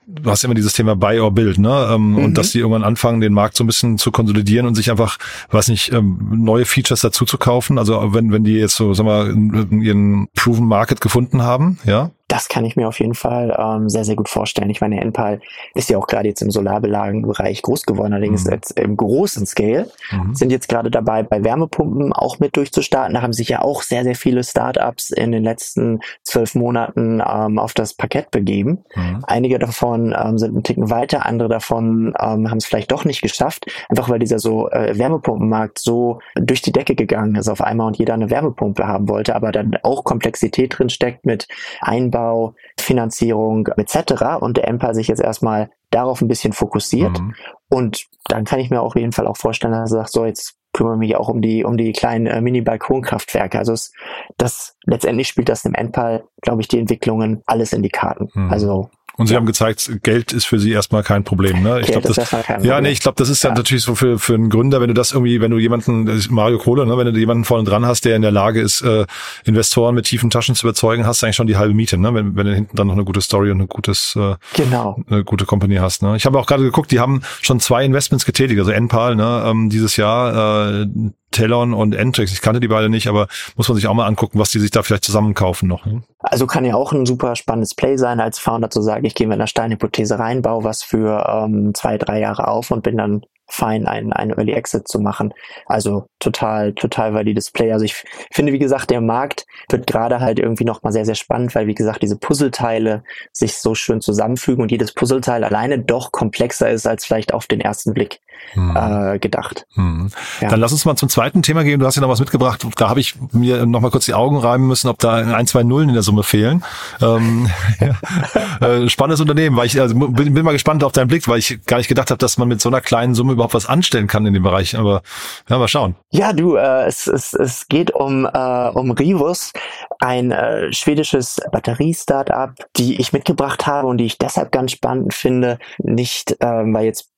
du 0.07 0.29
hast 0.29 0.43
immer 0.45 0.53
dieses 0.53 0.73
Thema 0.73 0.95
Buy 0.95 1.19
or 1.19 1.31
Build, 1.31 1.57
ne? 1.57 1.89
Ähm, 1.91 2.11
mhm. 2.11 2.23
Und 2.23 2.37
dass 2.37 2.51
die 2.51 2.59
irgendwann 2.59 2.83
anfangen, 2.83 3.19
den 3.19 3.33
Markt 3.33 3.57
so 3.57 3.63
ein 3.63 3.67
bisschen 3.67 3.97
zu 3.97 4.11
konsolidieren 4.11 4.67
und 4.67 4.75
sich 4.75 4.89
einfach, 4.89 5.17
weiß 5.49 5.67
nicht, 5.67 5.91
ähm, 5.91 6.17
neue 6.31 6.65
Features 6.65 7.01
dazu 7.01 7.25
zu 7.25 7.37
kaufen. 7.37 7.77
Also 7.77 8.13
wenn, 8.13 8.31
wenn 8.31 8.45
die 8.45 8.55
jetzt 8.55 8.75
so, 8.75 8.93
sag 8.93 9.05
mal, 9.05 9.27
ihren 9.71 10.27
Proven 10.35 10.65
Market 10.65 11.01
gefunden 11.01 11.43
haben, 11.43 11.77
ja? 11.85 12.11
Das 12.31 12.47
kann 12.47 12.63
ich 12.63 12.77
mir 12.77 12.87
auf 12.87 12.97
jeden 13.01 13.13
Fall 13.13 13.53
ähm, 13.59 13.89
sehr, 13.89 14.05
sehr 14.05 14.15
gut 14.15 14.29
vorstellen. 14.29 14.69
Ich 14.69 14.79
meine, 14.79 15.01
Enpal 15.01 15.41
ist 15.75 15.89
ja 15.89 15.97
auch 15.97 16.07
gerade 16.07 16.29
jetzt 16.29 16.41
im 16.41 16.49
Solarbelagenbereich 16.49 17.61
groß 17.61 17.85
geworden, 17.85 18.13
allerdings 18.13 18.45
mhm. 18.45 18.51
jetzt 18.53 18.79
im 18.79 18.95
großen 18.95 19.45
Scale. 19.45 19.91
Mhm. 20.11 20.33
Sind 20.33 20.49
jetzt 20.49 20.69
gerade 20.69 20.89
dabei, 20.89 21.23
bei 21.23 21.43
Wärmepumpen 21.43 22.13
auch 22.13 22.39
mit 22.39 22.55
durchzustarten. 22.61 23.15
Da 23.15 23.21
haben 23.21 23.33
sich 23.33 23.49
ja 23.49 23.61
auch 23.61 23.81
sehr, 23.81 24.03
sehr 24.03 24.15
viele 24.15 24.43
Startups 24.43 25.09
in 25.09 25.31
den 25.31 25.43
letzten 25.43 25.99
zwölf 26.23 26.53
Monaten 26.55 27.21
ähm, 27.25 27.57
auf 27.57 27.73
das 27.73 27.93
Parkett 27.95 28.31
begeben. 28.31 28.83
Mhm. 28.95 29.23
Einige 29.27 29.57
davon 29.57 30.15
ähm, 30.17 30.37
sind 30.37 30.51
einen 30.51 30.63
Ticken 30.63 30.89
weiter, 30.89 31.25
andere 31.25 31.49
davon 31.49 32.13
ähm, 32.19 32.49
haben 32.49 32.57
es 32.57 32.65
vielleicht 32.65 32.91
doch 32.91 33.03
nicht 33.03 33.21
geschafft, 33.21 33.65
einfach 33.89 34.09
weil 34.09 34.19
dieser 34.19 34.39
so 34.39 34.69
äh, 34.69 34.97
Wärmepumpenmarkt 34.97 35.79
so 35.79 36.19
durch 36.35 36.61
die 36.61 36.71
Decke 36.71 36.95
gegangen 36.95 37.35
ist 37.35 37.49
auf 37.49 37.61
einmal 37.61 37.87
und 37.87 37.97
jeder 37.97 38.13
eine 38.13 38.29
Wärmepumpe 38.29 38.85
haben 38.87 39.09
wollte, 39.09 39.35
aber 39.35 39.51
dann 39.51 39.77
auch 39.83 40.03
Komplexität 40.03 40.77
drin 40.77 40.89
steckt 40.89 41.25
mit 41.25 41.47
Einbau 41.81 42.53
Finanzierung 42.79 43.67
etc. 43.77 44.39
Und 44.39 44.57
der 44.57 44.67
Empire 44.67 44.93
sich 44.93 45.07
jetzt 45.07 45.21
erstmal 45.21 45.69
darauf 45.89 46.21
ein 46.21 46.27
bisschen 46.27 46.53
fokussiert. 46.53 47.19
Mhm. 47.19 47.35
Und 47.69 48.05
dann 48.25 48.45
kann 48.45 48.59
ich 48.59 48.69
mir 48.69 48.81
auf 48.81 48.95
jeden 48.95 49.11
Fall 49.11 49.27
auch 49.27 49.37
vorstellen, 49.37 49.73
dass 49.73 49.91
er 49.91 49.99
sagt, 49.99 50.11
so 50.11 50.25
jetzt 50.25 50.55
kümmere 50.73 50.97
mich 50.97 51.15
auch 51.15 51.27
um 51.27 51.41
die 51.41 51.63
um 51.63 51.77
die 51.77 51.91
kleinen 51.91 52.27
äh, 52.27 52.41
Mini-Balkonkraftwerke. 52.41 53.57
Also 53.57 53.73
es, 53.73 53.93
das 54.37 54.77
letztendlich 54.85 55.27
spielt 55.27 55.49
das 55.49 55.65
im 55.65 55.73
Endfall, 55.73 56.23
glaube 56.41 56.61
ich, 56.61 56.67
die 56.67 56.79
Entwicklungen 56.79 57.41
alles 57.45 57.73
in 57.73 57.83
die 57.83 57.89
Karten. 57.89 58.29
Mhm. 58.33 58.51
Also 58.51 58.89
und 59.17 59.27
sie 59.27 59.33
ja. 59.33 59.39
haben 59.39 59.45
gezeigt, 59.45 59.91
Geld 60.03 60.33
ist 60.33 60.45
für 60.45 60.59
sie 60.59 60.71
erstmal 60.71 61.03
kein 61.03 61.23
Problem. 61.23 61.61
Ne? 61.61 61.81
Ich 61.81 61.87
glaube, 61.87 62.07
das, 62.07 62.31
ja, 62.61 62.81
nee, 62.81 62.89
ich 62.89 63.01
glaube, 63.01 63.15
das 63.17 63.29
ist 63.29 63.43
ja. 63.43 63.53
natürlich 63.53 63.83
so 63.83 63.95
für, 63.95 64.19
für 64.19 64.33
einen 64.33 64.49
Gründer, 64.49 64.81
wenn 64.81 64.87
du 64.87 64.93
das 64.93 65.11
irgendwie, 65.11 65.41
wenn 65.41 65.51
du 65.51 65.57
jemanden, 65.57 66.09
Mario 66.29 66.57
Kohle, 66.57 66.85
ne, 66.85 66.97
wenn 66.97 67.13
du 67.13 67.19
jemanden 67.19 67.45
vorne 67.45 67.63
dran 67.63 67.85
hast, 67.85 68.05
der 68.05 68.15
in 68.15 68.21
der 68.21 68.31
Lage 68.31 68.61
ist, 68.61 68.81
äh, 68.81 69.05
Investoren 69.45 69.95
mit 69.95 70.05
tiefen 70.05 70.29
Taschen 70.29 70.55
zu 70.55 70.65
überzeugen, 70.65 71.05
hast 71.05 71.21
du 71.21 71.25
eigentlich 71.25 71.35
schon 71.35 71.47
die 71.47 71.57
halbe 71.57 71.73
Miete, 71.73 71.97
ne? 71.97 72.13
Wenn, 72.13 72.35
wenn 72.35 72.45
du 72.45 72.53
hinten 72.53 72.75
dann 72.75 72.87
noch 72.87 72.93
eine 72.93 73.05
gute 73.05 73.21
Story 73.21 73.51
und 73.51 73.57
eine 73.57 73.67
gutes, 73.67 74.15
äh, 74.15 74.35
genau. 74.53 75.01
eine 75.09 75.23
gute 75.23 75.45
Company 75.45 75.75
hast. 75.75 76.03
Ne? 76.03 76.15
Ich 76.15 76.25
habe 76.25 76.39
auch 76.39 76.45
gerade 76.45 76.63
geguckt, 76.63 76.91
die 76.91 76.99
haben 76.99 77.21
schon 77.41 77.59
zwei 77.59 77.85
Investments 77.85 78.25
getätigt, 78.25 78.59
also 78.59 78.71
Enpal, 78.71 79.15
ne, 79.15 79.43
ähm, 79.45 79.69
dieses 79.69 79.97
Jahr, 79.97 80.81
äh, 80.81 80.87
Telon 81.31 81.73
und 81.73 81.95
Entrix. 81.95 82.31
Ich 82.31 82.41
kannte 82.41 82.59
die 82.59 82.67
beide 82.67 82.89
nicht, 82.89 83.07
aber 83.07 83.27
muss 83.55 83.67
man 83.67 83.75
sich 83.75 83.87
auch 83.87 83.93
mal 83.93 84.05
angucken, 84.05 84.39
was 84.39 84.51
die 84.51 84.59
sich 84.59 84.71
da 84.71 84.83
vielleicht 84.83 85.05
zusammenkaufen 85.05 85.67
noch. 85.67 85.85
Ne? 85.85 86.03
Also 86.19 86.45
kann 86.47 86.65
ja 86.65 86.75
auch 86.75 86.91
ein 86.91 87.05
super 87.05 87.35
spannendes 87.35 87.73
Play 87.73 87.97
sein, 87.97 88.19
als 88.19 88.39
Founder 88.39 88.69
zu 88.69 88.81
sagen, 88.81 89.05
ich 89.05 89.15
gehe 89.15 89.27
mit 89.27 89.35
einer 89.35 89.47
Steinhypothese 89.47 90.19
rein, 90.19 90.41
baue 90.41 90.63
was 90.63 90.83
für 90.83 91.25
ähm, 91.27 91.73
zwei, 91.73 91.97
drei 91.97 92.19
Jahre 92.19 92.47
auf 92.47 92.71
und 92.71 92.83
bin 92.83 92.97
dann 92.97 93.21
fein, 93.51 93.85
einen, 93.85 94.13
einen 94.13 94.31
Early 94.31 94.53
Exit 94.53 94.87
zu 94.87 94.99
machen. 94.99 95.33
Also 95.65 96.07
total, 96.19 96.73
total 96.73 97.13
valides 97.13 97.51
Play. 97.51 97.71
Also 97.71 97.85
ich 97.85 98.03
finde, 98.31 98.53
wie 98.53 98.59
gesagt, 98.59 98.89
der 98.89 99.01
Markt 99.01 99.45
wird 99.69 99.87
gerade 99.87 100.19
halt 100.19 100.39
irgendwie 100.39 100.63
nochmal 100.63 100.93
sehr, 100.93 101.05
sehr 101.05 101.15
spannend, 101.15 101.53
weil, 101.53 101.67
wie 101.67 101.75
gesagt, 101.75 102.01
diese 102.01 102.17
Puzzleteile 102.17 103.03
sich 103.33 103.57
so 103.57 103.75
schön 103.75 104.01
zusammenfügen 104.01 104.61
und 104.61 104.71
jedes 104.71 104.93
Puzzleteil 104.93 105.43
alleine 105.43 105.79
doch 105.79 106.11
komplexer 106.11 106.69
ist 106.69 106.87
als 106.87 107.05
vielleicht 107.05 107.33
auf 107.33 107.45
den 107.47 107.59
ersten 107.59 107.93
Blick 107.93 108.21
hm. 108.53 108.75
äh, 108.75 109.19
gedacht. 109.19 109.65
Hm. 109.75 110.09
Ja. 110.41 110.49
Dann 110.49 110.59
lass 110.59 110.71
uns 110.71 110.85
mal 110.85 110.95
zum 110.95 111.09
zweiten 111.09 111.41
Thema 111.41 111.63
gehen. 111.63 111.79
Du 111.79 111.85
hast 111.85 111.95
ja 111.95 112.01
noch 112.01 112.09
was 112.09 112.19
mitgebracht. 112.19 112.65
Da 112.77 112.89
habe 112.89 112.99
ich 112.99 113.15
mir 113.31 113.65
nochmal 113.65 113.91
kurz 113.91 114.05
die 114.05 114.13
Augen 114.13 114.37
reiben 114.37 114.67
müssen, 114.67 114.89
ob 114.89 114.99
da 114.99 115.15
ein, 115.15 115.47
zwei 115.47 115.63
Nullen 115.63 115.89
in 115.89 115.93
der 115.93 116.03
Summe 116.03 116.23
fehlen. 116.23 116.63
Ähm, 117.01 117.49
ja. 117.79 118.67
äh, 118.67 118.89
spannendes 118.89 119.21
Unternehmen, 119.21 119.55
weil 119.55 119.67
ich 119.67 119.79
also 119.79 119.95
bin, 119.95 120.33
bin 120.33 120.43
mal 120.43 120.51
gespannt 120.51 120.83
auf 120.83 120.91
deinen 120.91 121.07
Blick, 121.07 121.27
weil 121.27 121.39
ich 121.39 121.65
gar 121.65 121.77
nicht 121.77 121.87
gedacht 121.87 122.11
habe, 122.11 122.17
dass 122.17 122.37
man 122.37 122.47
mit 122.47 122.61
so 122.61 122.69
einer 122.69 122.81
kleinen 122.81 123.15
Summe 123.15 123.33
überhaupt 123.33 123.53
was 123.53 123.65
anstellen 123.65 124.07
kann 124.07 124.25
in 124.25 124.33
dem 124.33 124.43
Bereich. 124.43 124.77
Aber 124.77 125.01
ja, 125.49 125.57
mal 125.57 125.67
schauen. 125.67 125.95
Ja, 126.11 126.33
du, 126.33 126.55
äh, 126.55 126.85
es, 126.85 127.07
es, 127.07 127.33
es 127.33 127.67
geht 127.67 127.91
um, 127.91 128.25
äh, 128.25 128.69
um 128.69 128.91
Rivus, 128.91 129.51
ein 129.99 130.31
äh, 130.31 130.73
schwedisches 130.73 131.39
Batterie-Startup, 131.51 132.51
die 132.75 132.99
ich 132.99 133.13
mitgebracht 133.13 133.67
habe 133.67 133.87
und 133.87 133.97
die 133.97 134.05
ich 134.05 134.17
deshalb 134.17 134.51
ganz 134.51 134.71
spannend 134.71 135.13
finde. 135.13 135.59
Nicht, 135.77 136.31
äh, 136.41 136.45
weil 136.45 136.85
jetzt 136.85 137.10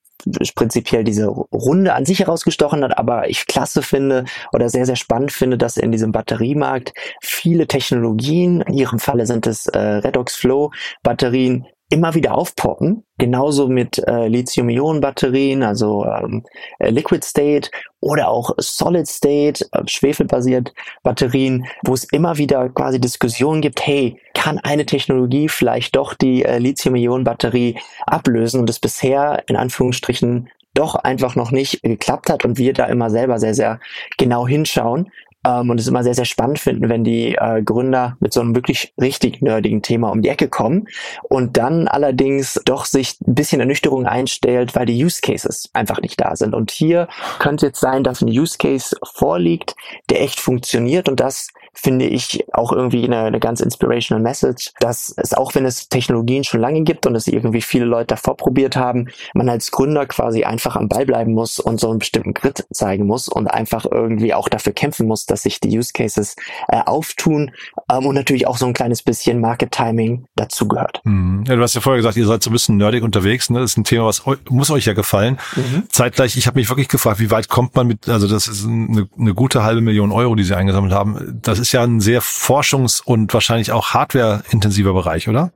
prinzipiell 0.56 1.04
diese 1.04 1.28
Runde 1.28 1.94
an 1.94 2.06
sich 2.06 2.20
herausgestochen 2.20 2.84
hat, 2.84 2.98
aber 2.98 3.30
ich 3.30 3.46
klasse 3.46 3.82
finde 3.82 4.26
oder 4.54 4.70
sehr, 4.70 4.86
sehr 4.86 4.96
spannend 4.96 5.32
finde, 5.32 5.58
dass 5.58 5.78
in 5.78 5.92
diesem 5.92 6.12
Batteriemarkt 6.12 6.94
viele 7.22 7.68
Technologien, 7.68 8.62
in 8.62 8.74
ihrem 8.74 9.00
Falle 9.00 9.26
sind 9.26 9.48
es 9.48 9.68
äh, 9.68 9.80
Redox 9.80 10.36
Flow 10.36 10.72
Batterien, 11.04 11.66
immer 11.94 12.16
wieder 12.16 12.36
aufpoppen. 12.36 13.06
Genauso 13.20 13.68
mit 13.68 14.00
äh, 14.08 14.28
Lithium-Ionen-Batterien, 14.28 15.62
also 15.62 16.06
ähm, 16.06 16.44
äh, 16.80 16.90
Liquid 16.90 17.24
State 17.24 17.70
oder 18.00 18.30
auch 18.30 18.50
Solid 18.58 19.08
State, 19.08 19.66
äh, 19.72 19.84
schwefelbasiert 19.86 20.74
Batterien, 21.04 21.68
wo 21.86 21.94
es 21.94 22.06
immer 22.06 22.38
wieder 22.38 22.70
quasi 22.70 23.00
Diskussionen 23.00 23.62
gibt, 23.62 23.86
hey, 23.86 24.20
kann 24.44 24.60
eine 24.60 24.86
Technologie 24.86 25.48
vielleicht 25.48 25.96
doch 25.96 26.14
die 26.14 26.44
äh, 26.44 26.58
Lithium-Ionen-Batterie 26.58 27.80
ablösen 28.06 28.60
und 28.60 28.70
es 28.70 28.78
bisher 28.78 29.42
in 29.48 29.56
Anführungsstrichen 29.56 30.50
doch 30.74 30.96
einfach 30.96 31.38
noch 31.38 31.52
nicht 31.52 31.82
geklappt 31.82 32.30
hat 32.30 32.44
und 32.44 32.58
wir 32.58 32.74
da 32.74 32.88
immer 32.88 33.10
selber 33.10 33.40
sehr, 33.40 33.54
sehr 33.54 33.80
genau 34.18 34.46
hinschauen 34.46 35.10
ähm, 35.48 35.70
und 35.70 35.80
es 35.80 35.88
immer 35.88 36.04
sehr, 36.04 36.14
sehr 36.14 36.26
spannend 36.26 36.60
finden, 36.60 36.90
wenn 36.90 37.06
die 37.06 37.36
äh, 37.36 37.62
Gründer 37.64 38.18
mit 38.20 38.34
so 38.34 38.42
einem 38.42 38.54
wirklich 38.54 38.94
richtig 39.00 39.42
nerdigen 39.42 39.82
Thema 39.82 40.12
um 40.12 40.22
die 40.22 40.28
Ecke 40.28 40.50
kommen 40.50 40.90
und 41.30 41.56
dann 41.56 41.88
allerdings 41.88 42.60
doch 42.66 42.84
sich 42.84 43.16
ein 43.26 43.36
bisschen 43.36 43.62
Ernüchterung 43.62 44.08
einstellt, 44.08 44.76
weil 44.76 44.86
die 44.86 45.06
Use 45.06 45.22
Cases 45.22 45.70
einfach 45.72 46.02
nicht 46.02 46.20
da 46.20 46.36
sind. 46.36 46.54
Und 46.54 46.70
hier 46.70 47.08
könnte 47.40 47.68
jetzt 47.68 47.80
sein, 47.80 48.04
dass 48.04 48.22
ein 48.22 48.28
Use 48.28 48.58
Case 48.58 48.94
vorliegt, 49.14 49.78
der 50.10 50.22
echt 50.22 50.42
funktioniert 50.42 51.08
und 51.08 51.22
das 51.22 51.48
finde 51.74 52.06
ich 52.06 52.46
auch 52.54 52.72
irgendwie 52.72 53.04
eine, 53.04 53.24
eine 53.24 53.40
ganz 53.40 53.60
inspirational 53.60 54.22
Message, 54.22 54.72
dass 54.80 55.14
es 55.18 55.34
auch 55.34 55.56
wenn 55.56 55.66
es 55.66 55.90
Technologien 55.90 56.44
schon 56.44 56.62
lange 56.62 56.82
gibt 56.82 57.06
und 57.06 57.16
es 57.16 57.28
irgendwie 57.28 57.62
viele 57.62 57.86
Leute 57.86 58.08
davor 58.08 58.38
probiert 58.38 58.76
haben, 58.76 59.08
man 59.34 59.50
als 59.50 59.72
Gründer 59.72 60.06
quasi 60.06 60.44
einfach 60.44 60.76
am 60.76 60.88
Ball 60.88 61.06
bleiben 61.06 61.34
muss 61.34 61.60
und 61.60 61.80
so 61.80 61.90
einen 61.90 62.00
bestimmten 62.00 62.34
Grit 62.34 62.66
zeigen 62.72 63.06
muss 63.06 63.28
und 63.28 63.48
einfach 63.48 63.86
irgendwie 63.90 64.34
auch 64.34 64.50
dafür 64.50 64.74
kämpfen 64.74 65.08
muss, 65.08 65.26
dass 65.26 65.44
sich 65.44 65.60
die 65.60 65.78
Use 65.78 65.92
Cases 65.94 66.36
äh, 66.68 66.82
auftun 66.86 67.52
ähm, 67.92 68.06
und 68.06 68.16
natürlich 68.16 68.48
auch 68.48 68.58
so 68.58 68.66
ein 68.66 68.74
kleines 68.74 69.02
bisschen 69.02 69.42
Market 69.42 69.72
Timing 69.72 70.26
dazugehört. 70.36 71.02
Mhm. 71.04 71.44
Ja, 71.48 71.56
du 71.56 71.62
hast 71.62 71.74
ja 71.74 71.82
vorher 71.82 71.98
gesagt, 71.98 72.18
ihr 72.18 72.28
seid 72.28 72.44
so 72.44 72.50
ein 72.50 72.54
bisschen 72.54 72.78
nerdig 72.78 73.04
unterwegs. 73.04 73.50
Ne? 73.50 73.60
Das 73.60 73.72
ist 73.72 73.78
ein 73.78 73.84
Thema, 73.84 74.06
was 74.06 74.26
eu 74.28 74.36
muss 74.50 74.70
euch 74.70 74.86
ja 74.86 74.94
gefallen. 74.94 75.40
Mhm. 75.56 75.84
Zeitgleich, 75.90 76.38
ich 76.38 76.48
habe 76.48 76.60
mich 76.60 76.70
wirklich 76.70 76.88
gefragt, 76.88 77.20
wie 77.20 77.32
weit 77.32 77.50
kommt 77.50 77.76
man 77.76 77.88
mit, 77.88 78.08
also 78.08 78.28
das 78.28 78.48
ist 78.48 78.66
eine, 78.66 79.08
eine 79.18 79.34
gute 79.34 79.64
halbe 79.64 79.82
Million 79.82 80.12
Euro, 80.12 80.36
die 80.36 80.44
sie 80.44 80.56
eingesammelt 80.56 80.94
haben. 80.94 81.40
Das 81.42 81.63
ist 81.64 81.72
ja 81.72 81.84
ein 81.84 82.00
sehr 82.02 82.22
forschungs- 82.22 83.02
und 83.04 83.34
wahrscheinlich 83.34 83.72
auch 83.72 83.94
hardware-intensiver 83.94 84.94
Bereich, 84.94 85.30
oder? 85.30 85.52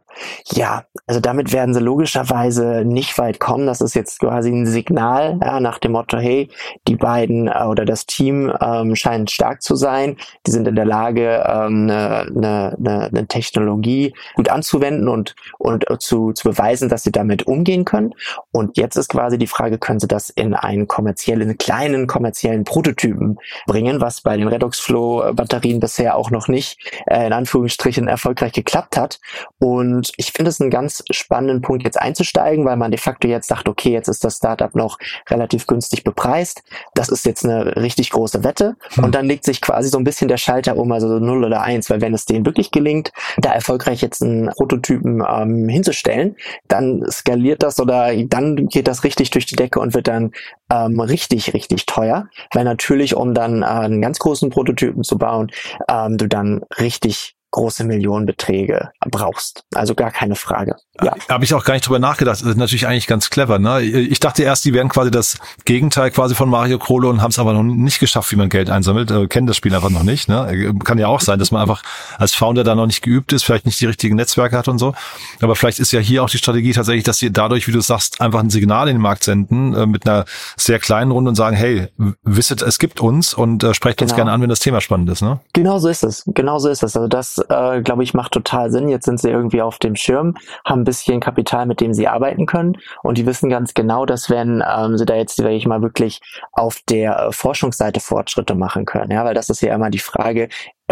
Ja, 0.52 0.86
also 1.06 1.20
damit 1.20 1.54
werden 1.54 1.74
sie 1.74 1.80
logischerweise 1.80 2.84
nicht 2.86 3.18
weit 3.18 3.40
kommen. 3.40 3.68
Das 3.68 3.82
ist 3.82 3.96
jetzt 3.96 4.20
quasi 4.20 4.50
ein 4.50 4.66
Signal 4.66 5.40
ja, 5.42 5.60
nach 5.60 5.80
dem 5.80 5.94
Motto, 5.94 6.18
hey, 6.18 6.50
die 6.88 6.96
beiden 6.96 7.48
äh, 7.48 7.64
oder 7.66 7.86
das 7.86 8.06
Team 8.06 8.52
ähm, 8.62 8.96
scheint 8.96 9.32
stark 9.32 9.62
zu 9.62 9.76
sein. 9.76 10.18
Die 10.46 10.52
sind 10.52 10.68
in 10.68 10.76
der 10.76 10.86
Lage, 10.86 11.44
ähm, 11.48 11.90
eine, 11.90 12.28
eine, 12.36 13.10
eine 13.12 13.28
Technologie 13.28 14.14
gut 14.36 14.50
anzuwenden 14.50 15.08
und, 15.08 15.36
und 15.60 15.86
zu, 16.00 16.34
zu 16.34 16.50
beweisen, 16.50 16.90
dass 16.90 17.04
sie 17.04 17.12
damit 17.12 17.48
umgehen 17.48 17.86
können. 17.86 18.14
Und 18.52 18.78
jetzt 18.78 18.96
ist 18.96 19.10
quasi 19.10 19.38
die 19.38 19.48
Frage, 19.48 19.78
können 19.78 20.00
sie 20.00 20.08
das 20.08 20.30
in 20.30 20.54
einen 20.54 20.88
kommerziellen, 20.88 21.58
kleinen 21.58 22.08
kommerziellen 22.08 22.64
Prototypen 22.64 23.38
bringen, 23.66 24.02
was 24.02 24.22
bei 24.22 24.38
den 24.38 24.48
Redox 24.48 24.80
Flow 24.80 25.34
Batterien 25.34 25.80
bisher 25.80 26.16
auch 26.16 26.32
noch 26.32 26.48
nicht 26.48 26.78
äh, 27.08 27.28
in 27.28 27.34
Anführungsstrichen 27.34 28.08
erfolgreich 28.08 28.54
geklappt 28.54 28.98
hat. 28.98 29.20
Und 29.60 30.07
ich 30.18 30.32
finde 30.32 30.50
es 30.50 30.62
einen 30.62 30.70
ganz 30.70 31.04
spannenden 31.12 31.62
Punkt, 31.62 31.84
jetzt 31.84 32.00
einzusteigen, 32.00 32.66
weil 32.66 32.78
man 32.78 32.92
de 32.92 33.00
facto 33.00 33.28
jetzt 33.28 33.48
sagt, 33.48 33.68
okay, 33.68 33.92
jetzt 33.92 34.08
ist 34.08 34.24
das 34.24 34.38
Startup 34.38 34.74
noch 34.76 34.98
relativ 35.30 35.68
günstig 35.68 36.04
bepreist. 36.04 36.64
Das 36.94 37.10
ist 37.10 37.26
jetzt 37.26 37.46
eine 37.46 37.76
richtig 37.76 38.12
große 38.12 38.44
Wette. 38.44 38.76
Hm. 38.94 39.06
Und 39.06 39.16
dann 39.16 39.26
legt 39.26 39.44
sich 39.44 39.62
quasi 39.62 39.90
so 39.90 39.98
ein 39.98 40.04
bisschen 40.04 40.28
der 40.28 40.38
Schalter 40.38 40.78
um, 40.78 40.92
also 40.92 41.08
so 41.08 41.20
0 41.20 41.46
oder 41.46 41.62
1, 41.62 41.90
weil 41.90 42.02
wenn 42.02 42.14
es 42.14 42.26
denen 42.26 42.46
wirklich 42.46 42.72
gelingt, 42.72 43.12
da 43.38 43.52
erfolgreich 43.52 44.02
jetzt 44.02 44.22
einen 44.22 44.50
Prototypen 44.50 45.24
ähm, 45.28 45.68
hinzustellen, 45.70 46.36
dann 46.68 47.04
skaliert 47.10 47.64
das 47.64 47.80
oder 47.80 48.16
dann 48.26 48.68
geht 48.68 48.88
das 48.88 49.04
richtig 49.04 49.32
durch 49.32 49.46
die 49.46 49.56
Decke 49.56 49.80
und 49.80 49.94
wird 49.94 50.08
dann 50.08 50.32
ähm, 50.72 51.00
richtig, 51.00 51.54
richtig 51.54 51.86
teuer, 51.86 52.28
weil 52.54 52.64
natürlich, 52.64 53.16
um 53.16 53.34
dann 53.34 53.62
äh, 53.62 53.66
einen 53.66 54.02
ganz 54.02 54.20
großen 54.20 54.50
Prototypen 54.50 55.04
zu 55.04 55.18
bauen, 55.18 55.52
ähm, 55.90 56.18
du 56.18 56.28
dann 56.28 56.62
richtig 56.80 57.37
große 57.52 57.84
Millionenbeträge 57.84 58.92
brauchst. 59.10 59.64
Also 59.74 59.96
gar 59.96 60.12
keine 60.12 60.36
Frage. 60.36 60.76
Ja. 61.02 61.14
Habe 61.30 61.44
ich 61.44 61.54
auch 61.54 61.64
gar 61.64 61.76
nicht 61.76 61.88
drüber 61.88 62.00
nachgedacht. 62.00 62.42
Das 62.42 62.48
ist 62.48 62.58
natürlich 62.58 62.88
eigentlich 62.88 63.08
ganz 63.08 63.30
clever. 63.30 63.60
Ne? 63.60 63.82
Ich 63.82 64.20
dachte 64.20 64.44
erst, 64.44 64.66
die 64.66 64.74
wären 64.74 64.90
quasi 64.90 65.12
das 65.12 65.38
Gegenteil 65.66 66.12
quasi 66.12 66.36
von 66.36 66.50
Mario 66.50 66.80
Krolo 66.80 67.10
und 67.10 67.22
haben 67.22 67.32
es 67.32 67.40
aber 67.40 67.54
noch 67.54 67.64
nicht 67.64 68.00
geschafft, 68.00 68.32
wie 68.32 68.36
man 68.36 68.50
Geld 68.50 68.70
einsammelt. 68.70 69.12
Äh, 69.12 69.28
kennen 69.28 69.48
das 69.48 69.58
Spiel 69.58 69.74
einfach 69.74 69.90
noch 69.90 70.04
nicht. 70.04 70.28
Ne? 70.28 70.76
Kann 70.84 70.98
ja 70.98 71.08
auch 71.08 71.22
sein, 71.22 71.40
dass 71.40 71.52
man 71.52 71.62
einfach 71.62 71.84
als 72.18 72.34
Founder 72.34 72.64
da 72.64 72.76
noch 72.76 72.88
nicht 72.88 73.02
geübt 73.02 73.32
ist, 73.32 73.44
vielleicht 73.44 73.66
nicht 73.66 73.80
die 73.80 73.86
richtigen 73.86 74.16
Netzwerke 74.16 74.58
hat 74.58 74.68
und 74.68 74.80
so. 74.80 74.94
Aber 75.42 75.56
vielleicht 75.56 75.80
ist 75.80 75.92
ja 75.92 76.00
hier 76.00 76.24
auch 76.24 76.30
die 76.30 76.38
Strategie 76.38 76.74
tatsächlich, 76.74 77.04
dass 77.04 77.18
sie 77.18 77.32
dadurch, 77.32 77.68
wie 77.68 77.72
du 77.72 77.82
sagst, 77.82 78.20
einfach 78.22 78.40
ein 78.40 78.50
Signal 78.50 78.88
in 78.88 78.96
den 78.96 79.02
Markt 79.02 79.24
senden 79.24 79.74
äh, 79.74 79.86
mit 79.86 80.08
einer 80.08 80.26
sehr 80.58 80.80
kleinen 80.80 81.12
Runde 81.12 81.30
und 81.30 81.36
sagen, 81.36 81.56
hey, 81.56 81.88
wisset, 82.24 82.62
es 82.62 82.80
gibt 82.80 83.00
uns 83.00 83.34
und 83.34 83.64
äh, 83.64 83.74
sprecht 83.74 84.00
genau. 84.00 84.10
uns 84.10 84.16
gerne 84.16 84.32
an, 84.32 84.42
wenn 84.42 84.50
das 84.50 84.60
Thema 84.60 84.82
spannend 84.82 85.10
ist. 85.10 85.22
Ne? 85.22 85.40
Genau 85.54 85.80
so 85.80 85.88
ist 85.88 86.04
es. 86.04 86.24
Genau 86.28 86.60
so 86.60 86.70
ist 86.70 86.84
es. 86.84 86.96
Also 86.96 87.08
das 87.08 87.37
äh, 87.38 87.82
glaube 87.82 88.04
ich, 88.04 88.14
macht 88.14 88.32
total 88.34 88.72
Sinn. 88.72 88.90
Jetzt 88.90 89.06
sind 89.06 89.20
sie 89.20 89.30
irgendwie 89.30 89.62
auf 89.62 89.80
dem 89.80 89.96
Schirm, 89.96 90.36
haben 90.66 90.82
ein 90.82 90.86
bisschen 90.86 91.20
Kapital, 91.20 91.66
mit 91.66 91.82
dem 91.82 91.94
sie 91.94 92.08
arbeiten 92.08 92.46
können 92.46 92.78
und 93.04 93.18
die 93.18 93.26
wissen 93.26 93.50
ganz 93.50 93.74
genau, 93.74 94.06
dass 94.06 94.30
wenn 94.30 94.64
ähm, 94.68 94.98
sie 94.98 95.06
da 95.06 95.16
jetzt, 95.16 95.36
sage 95.36 95.54
ich 95.54 95.66
mal, 95.66 95.82
wirklich 95.82 96.20
auf 96.52 96.80
der 96.90 97.20
äh, 97.20 97.32
Forschungsseite 97.32 98.00
Fortschritte 98.00 98.56
machen 98.56 98.86
können, 98.86 99.12
ja, 99.12 99.24
weil 99.26 99.34
das 99.34 99.50
ist 99.50 99.62
ja 99.62 99.74
immer 99.74 99.90
die 99.90 100.00
Frage, 100.00 100.50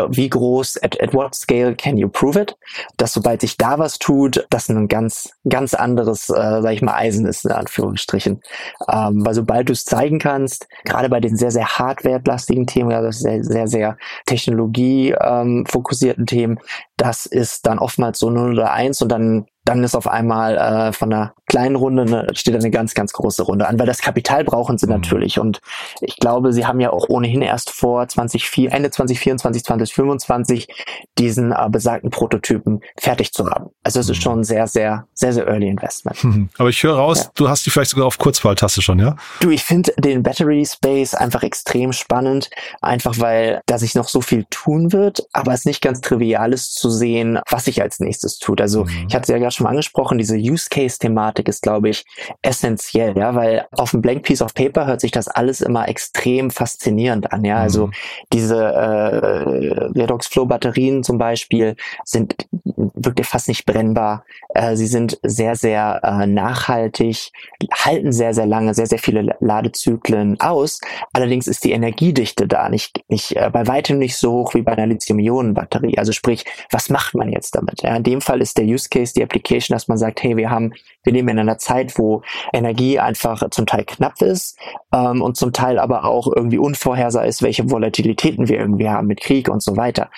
wie 0.10 0.30
groß, 0.30 0.84
at, 0.84 1.02
at 1.02 1.14
what 1.14 1.34
scale 1.36 1.74
can 1.76 1.98
you 1.98 2.10
prove 2.10 2.40
it? 2.40 2.58
Dass 2.98 3.14
sobald 3.14 3.42
sich 3.42 3.58
da 3.58 3.80
was 3.80 3.98
tut, 3.98 4.46
das 4.50 4.70
ein 4.70 4.88
ganz, 4.88 5.34
ganz 5.48 5.74
anderes, 5.74 6.30
äh, 6.30 6.62
sag 6.62 6.72
ich 6.74 6.82
mal, 6.82 6.96
Eisen 6.96 7.26
ist, 7.26 7.46
in 7.46 7.52
Anführungsstrichen. 7.52 8.42
Ähm, 8.92 9.26
weil 9.26 9.34
sobald 9.34 9.70
du 9.70 9.74
es 9.74 9.86
zeigen 9.86 10.20
kannst, 10.20 10.68
gerade 10.84 11.10
bei 11.10 11.20
den 11.20 11.38
sehr, 11.38 11.52
sehr 11.52 11.78
hardware-lastigen 11.78 12.68
Themen, 12.68 12.92
also 12.92 13.12
sehr, 13.12 13.44
sehr, 13.44 13.68
sehr 13.68 13.98
technologie-fokussierten 14.26 16.24
ähm, 16.24 16.28
Themen, 16.28 16.60
das 16.98 17.26
ist 17.26 17.66
dann 17.66 17.80
oftmals 17.80 18.20
so 18.20 18.30
0 18.30 18.54
oder 18.54 18.72
1 18.72 19.02
und 19.02 19.10
dann 19.10 19.48
dann 19.66 19.84
ist 19.84 19.96
auf 19.96 20.08
einmal 20.08 20.58
äh, 20.58 20.94
von 20.94 21.12
einer 21.12 21.34
kleinen 21.48 21.76
Runde 21.76 22.04
eine, 22.04 22.28
steht 22.36 22.56
eine 22.56 22.72
ganz, 22.72 22.94
ganz 22.94 23.14
große 23.14 23.44
Runde 23.44 23.68
an, 23.68 23.80
weil 23.80 23.88
das 23.88 24.00
Kapital 24.00 24.44
brauchen 24.44 24.78
sie 24.78 24.86
mhm. 24.86 24.94
natürlich. 24.94 25.40
Und 25.40 25.60
ich 26.02 26.18
glaube, 26.18 26.54
sie 26.54 26.66
haben 26.66 26.80
ja 26.80 26.92
auch 26.92 27.10
ohnehin 27.10 27.42
erst 27.42 27.72
vor 27.72 28.08
2004, 28.08 28.72
Ende 28.72 28.92
2024, 28.92 29.64
2025 29.64 30.68
diesen 31.18 31.52
äh, 31.52 31.70
besagten 31.70 32.12
Prototypen 32.12 32.82
fertig 32.98 33.34
zu 33.34 33.50
haben. 33.50 33.70
Also 33.84 34.00
es 34.00 34.10
ist 34.10 34.18
mhm. 34.18 34.22
schon 34.22 34.44
sehr, 34.44 34.68
sehr, 34.68 35.08
sehr, 35.14 35.34
sehr 35.34 35.48
early 35.48 35.68
Investment. 35.68 36.24
Mhm. 36.24 36.50
Aber 36.58 36.70
ich 36.70 36.82
höre 36.84 36.96
raus, 36.96 37.24
ja. 37.24 37.32
du 37.36 37.50
hast 37.50 37.66
die 37.66 37.72
vielleicht 37.72 37.92
sogar 37.92 38.06
auf 38.06 38.18
Kurzwahltaste 38.18 38.82
schon, 38.82 39.00
ja? 39.00 39.16
Du, 39.40 39.50
ich 39.50 39.64
finde 39.64 39.94
den 39.98 40.24
Battery 40.24 40.66
Space 40.66 41.14
einfach 41.16 41.44
extrem 41.44 41.92
spannend, 41.92 42.50
einfach 42.82 43.20
weil 43.20 43.62
da 43.66 43.78
sich 43.80 43.96
noch 43.96 44.08
so 44.08 44.22
viel 44.22 44.46
tun 44.50 44.92
wird, 44.92 45.26
aber 45.34 45.54
es 45.54 45.66
nicht 45.66 45.82
ganz 45.82 46.02
trivial 46.02 46.54
ist 46.54 46.76
zu 46.76 46.90
sehen, 46.90 47.40
was 47.50 47.66
sich 47.66 47.82
als 47.82 48.00
nächstes 48.00 48.38
tut. 48.38 48.62
Also 48.62 48.86
mhm. 48.86 49.06
ich 49.08 49.16
hatte 49.16 49.32
ja 49.32 49.40
schon 49.56 49.66
mal 49.66 49.72
angesprochen, 49.72 50.18
diese 50.18 50.36
Use-Case-Thematik 50.36 51.48
ist, 51.48 51.62
glaube 51.62 51.90
ich, 51.90 52.06
essentiell, 52.42 53.18
ja, 53.18 53.36
weil 53.36 53.68
auf 53.72 53.92
dem 53.92 54.02
Blank 54.02 54.24
Piece 54.24 54.42
of 54.42 54.54
Paper 54.54 54.86
hört 54.86 55.02
sich 55.02 55.12
das 55.12 55.28
alles 55.28 55.62
immer 55.62 55.88
extrem 55.88 56.52
faszinierend 56.52 57.32
an, 57.32 57.44
ja, 57.44 57.58
also 57.58 57.88
mhm. 57.88 57.94
diese 58.34 58.58
äh, 58.58 60.00
Redox 60.00 60.28
Flow 60.28 60.46
Batterien 60.46 61.04
zum 61.04 61.18
Beispiel 61.18 61.76
sind 62.04 62.36
wirklich 62.76 63.28
fast 63.28 63.48
nicht 63.48 63.66
brennbar, 63.66 64.26
äh, 64.54 64.76
sie 64.76 64.88
sind 64.88 65.20
sehr, 65.24 65.56
sehr 65.56 66.02
äh, 66.04 66.28
nachhaltig, 66.28 67.32
halten 67.74 68.12
sehr, 68.12 68.34
sehr 68.34 68.46
lange, 68.46 68.74
sehr, 68.74 68.88
sehr 68.88 69.00
viele 69.00 69.36
Ladezyklen 69.40 70.40
aus, 70.42 70.82
allerdings 71.14 71.48
ist 71.48 71.64
die 71.64 71.72
Energiedichte 71.72 72.48
da 72.48 72.70
nicht, 72.70 73.04
nicht 73.08 73.36
äh, 73.36 73.50
bei 73.52 73.68
weitem 73.68 74.00
nicht 74.00 74.18
so 74.18 74.32
hoch 74.32 74.54
wie 74.54 74.62
bei 74.62 74.74
einer 74.74 74.88
Lithium-Ionen-Batterie, 74.88 75.98
also 75.98 76.12
sprich, 76.12 76.46
was 76.72 76.90
macht 76.90 77.16
man 77.16 77.32
jetzt 77.32 77.56
damit? 77.56 77.82
Ja, 77.82 77.96
in 77.96 78.04
dem 78.04 78.22
Fall 78.22 78.42
ist 78.42 78.58
der 78.58 78.66
Use 78.66 78.90
Case 78.90 79.14
die 79.14 79.24
Applikation 79.24 79.45
Application, 79.46 79.76
dass 79.76 79.88
man 79.88 79.98
sagt, 79.98 80.24
hey, 80.24 80.36
wir 80.38 80.50
haben, 80.50 80.74
wir 81.04 81.14
leben 81.14 81.28
in 81.30 81.40
einer 81.40 81.58
Zeit, 81.58 81.98
wo 81.98 82.22
Energie 82.52 83.00
einfach 83.00 83.48
zum 83.52 83.66
Teil 83.66 83.84
knapp 83.86 84.22
ist 84.22 84.58
ähm, 84.92 85.22
und 85.22 85.38
zum 85.38 85.54
Teil 85.54 85.80
aber 85.80 86.06
auch 86.06 86.32
irgendwie 86.34 86.58
unvorhersehbar 86.58 87.28
ist, 87.28 87.42
welche 87.42 87.70
Volatilitäten 87.70 88.50
wir 88.50 88.60
irgendwie 88.60 88.90
haben 88.90 89.08
mit 89.08 89.22
Krieg 89.22 89.50
und 89.50 89.62
so 89.62 89.78
weiter. 89.78 90.10